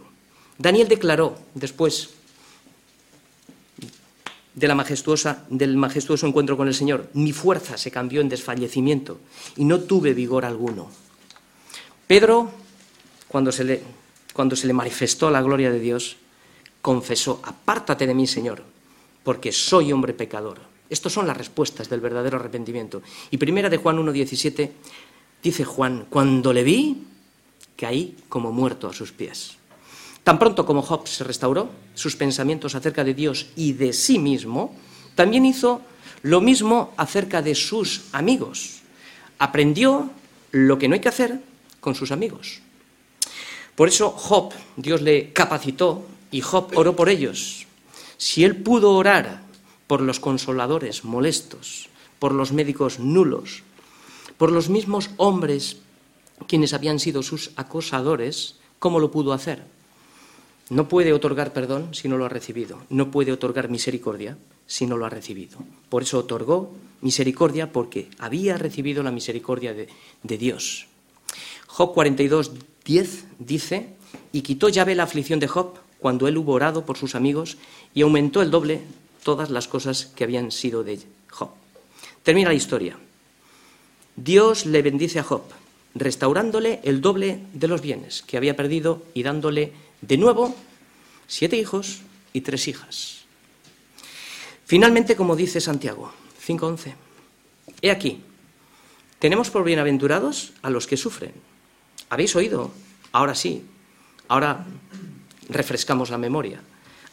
[0.59, 2.11] Daniel declaró después
[4.55, 9.20] del majestuoso encuentro con el Señor, mi fuerza se cambió en desfallecimiento
[9.57, 10.90] y no tuve vigor alguno.
[12.07, 12.50] Pedro,
[13.28, 13.82] cuando se le,
[14.32, 16.16] cuando se le manifestó la gloria de Dios,
[16.82, 18.62] confesó, apártate de mí, Señor,
[19.22, 20.61] porque soy hombre pecador.
[20.90, 23.00] Estas son las respuestas del verdadero arrepentimiento.
[23.30, 24.70] Y primera de Juan 1.17
[25.42, 27.05] dice Juan, cuando le vi,
[27.76, 29.57] caí como muerto a sus pies.
[30.24, 34.74] Tan pronto como Job se restauró, sus pensamientos acerca de Dios y de sí mismo,
[35.14, 35.82] también hizo
[36.22, 38.82] lo mismo acerca de sus amigos.
[39.38, 40.10] Aprendió
[40.52, 41.40] lo que no hay que hacer
[41.80, 42.60] con sus amigos.
[43.74, 47.66] Por eso Job, Dios le capacitó y Job oró por ellos.
[48.16, 49.42] Si él pudo orar
[49.88, 51.88] por los consoladores molestos,
[52.20, 53.64] por los médicos nulos,
[54.38, 55.78] por los mismos hombres
[56.46, 59.64] quienes habían sido sus acosadores, ¿cómo lo pudo hacer?
[60.70, 64.96] No puede otorgar perdón si no lo ha recibido, no puede otorgar misericordia si no
[64.96, 65.58] lo ha recibido.
[65.88, 69.88] Por eso otorgó misericordia porque había recibido la misericordia de,
[70.38, 70.86] Dios.
[71.66, 72.52] Job 42,
[72.84, 73.88] 10 dice,
[74.32, 77.58] y quitó Yahvé la aflicción de Job cuando él hubo orado por sus amigos
[77.94, 78.80] y aumentó el doble
[79.22, 81.50] todas las cosas que habían sido de Job.
[82.22, 82.96] Termina la historia.
[84.16, 85.42] Dios le bendice a Job,
[85.94, 89.72] restaurándole el doble de los bienes que había perdido y dándole
[90.03, 90.55] de nuevo
[91.26, 92.00] siete hijos
[92.32, 93.24] y tres hijas.
[94.66, 96.12] Finalmente, como dice Santiago
[96.46, 96.94] 5.11,
[97.80, 98.22] he aquí,
[99.18, 101.32] tenemos por bienaventurados a los que sufren.
[102.11, 102.70] ¿Habéis oído?
[103.12, 103.64] Ahora sí.
[104.28, 104.66] Ahora
[105.48, 106.61] refrescamos la memoria.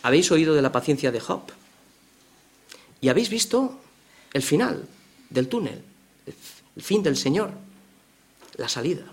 [0.01, 1.43] Habéis oído de la paciencia de Job
[3.01, 3.79] y habéis visto
[4.33, 4.87] el final
[5.29, 5.83] del túnel,
[6.75, 7.51] el fin del Señor,
[8.55, 9.05] la salida,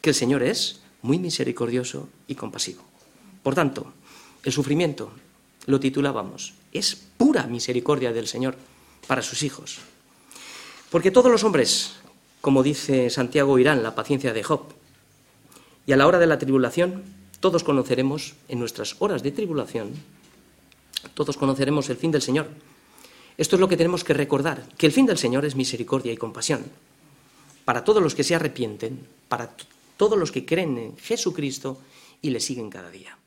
[0.00, 2.89] que el Señor es muy misericordioso y compasivo.
[3.42, 3.92] Por tanto,
[4.44, 5.10] el sufrimiento,
[5.66, 8.56] lo titulábamos, es pura misericordia del Señor
[9.06, 9.78] para sus hijos.
[10.90, 11.96] Porque todos los hombres,
[12.40, 14.62] como dice Santiago, irán la paciencia de Job.
[15.86, 17.02] Y a la hora de la tribulación,
[17.40, 19.92] todos conoceremos en nuestras horas de tribulación,
[21.14, 22.48] todos conoceremos el fin del Señor.
[23.38, 26.18] Esto es lo que tenemos que recordar, que el fin del Señor es misericordia y
[26.18, 26.64] compasión.
[27.64, 29.54] Para todos los que se arrepienten, para
[29.96, 31.78] todos los que creen en Jesucristo
[32.20, 33.19] y le siguen cada día.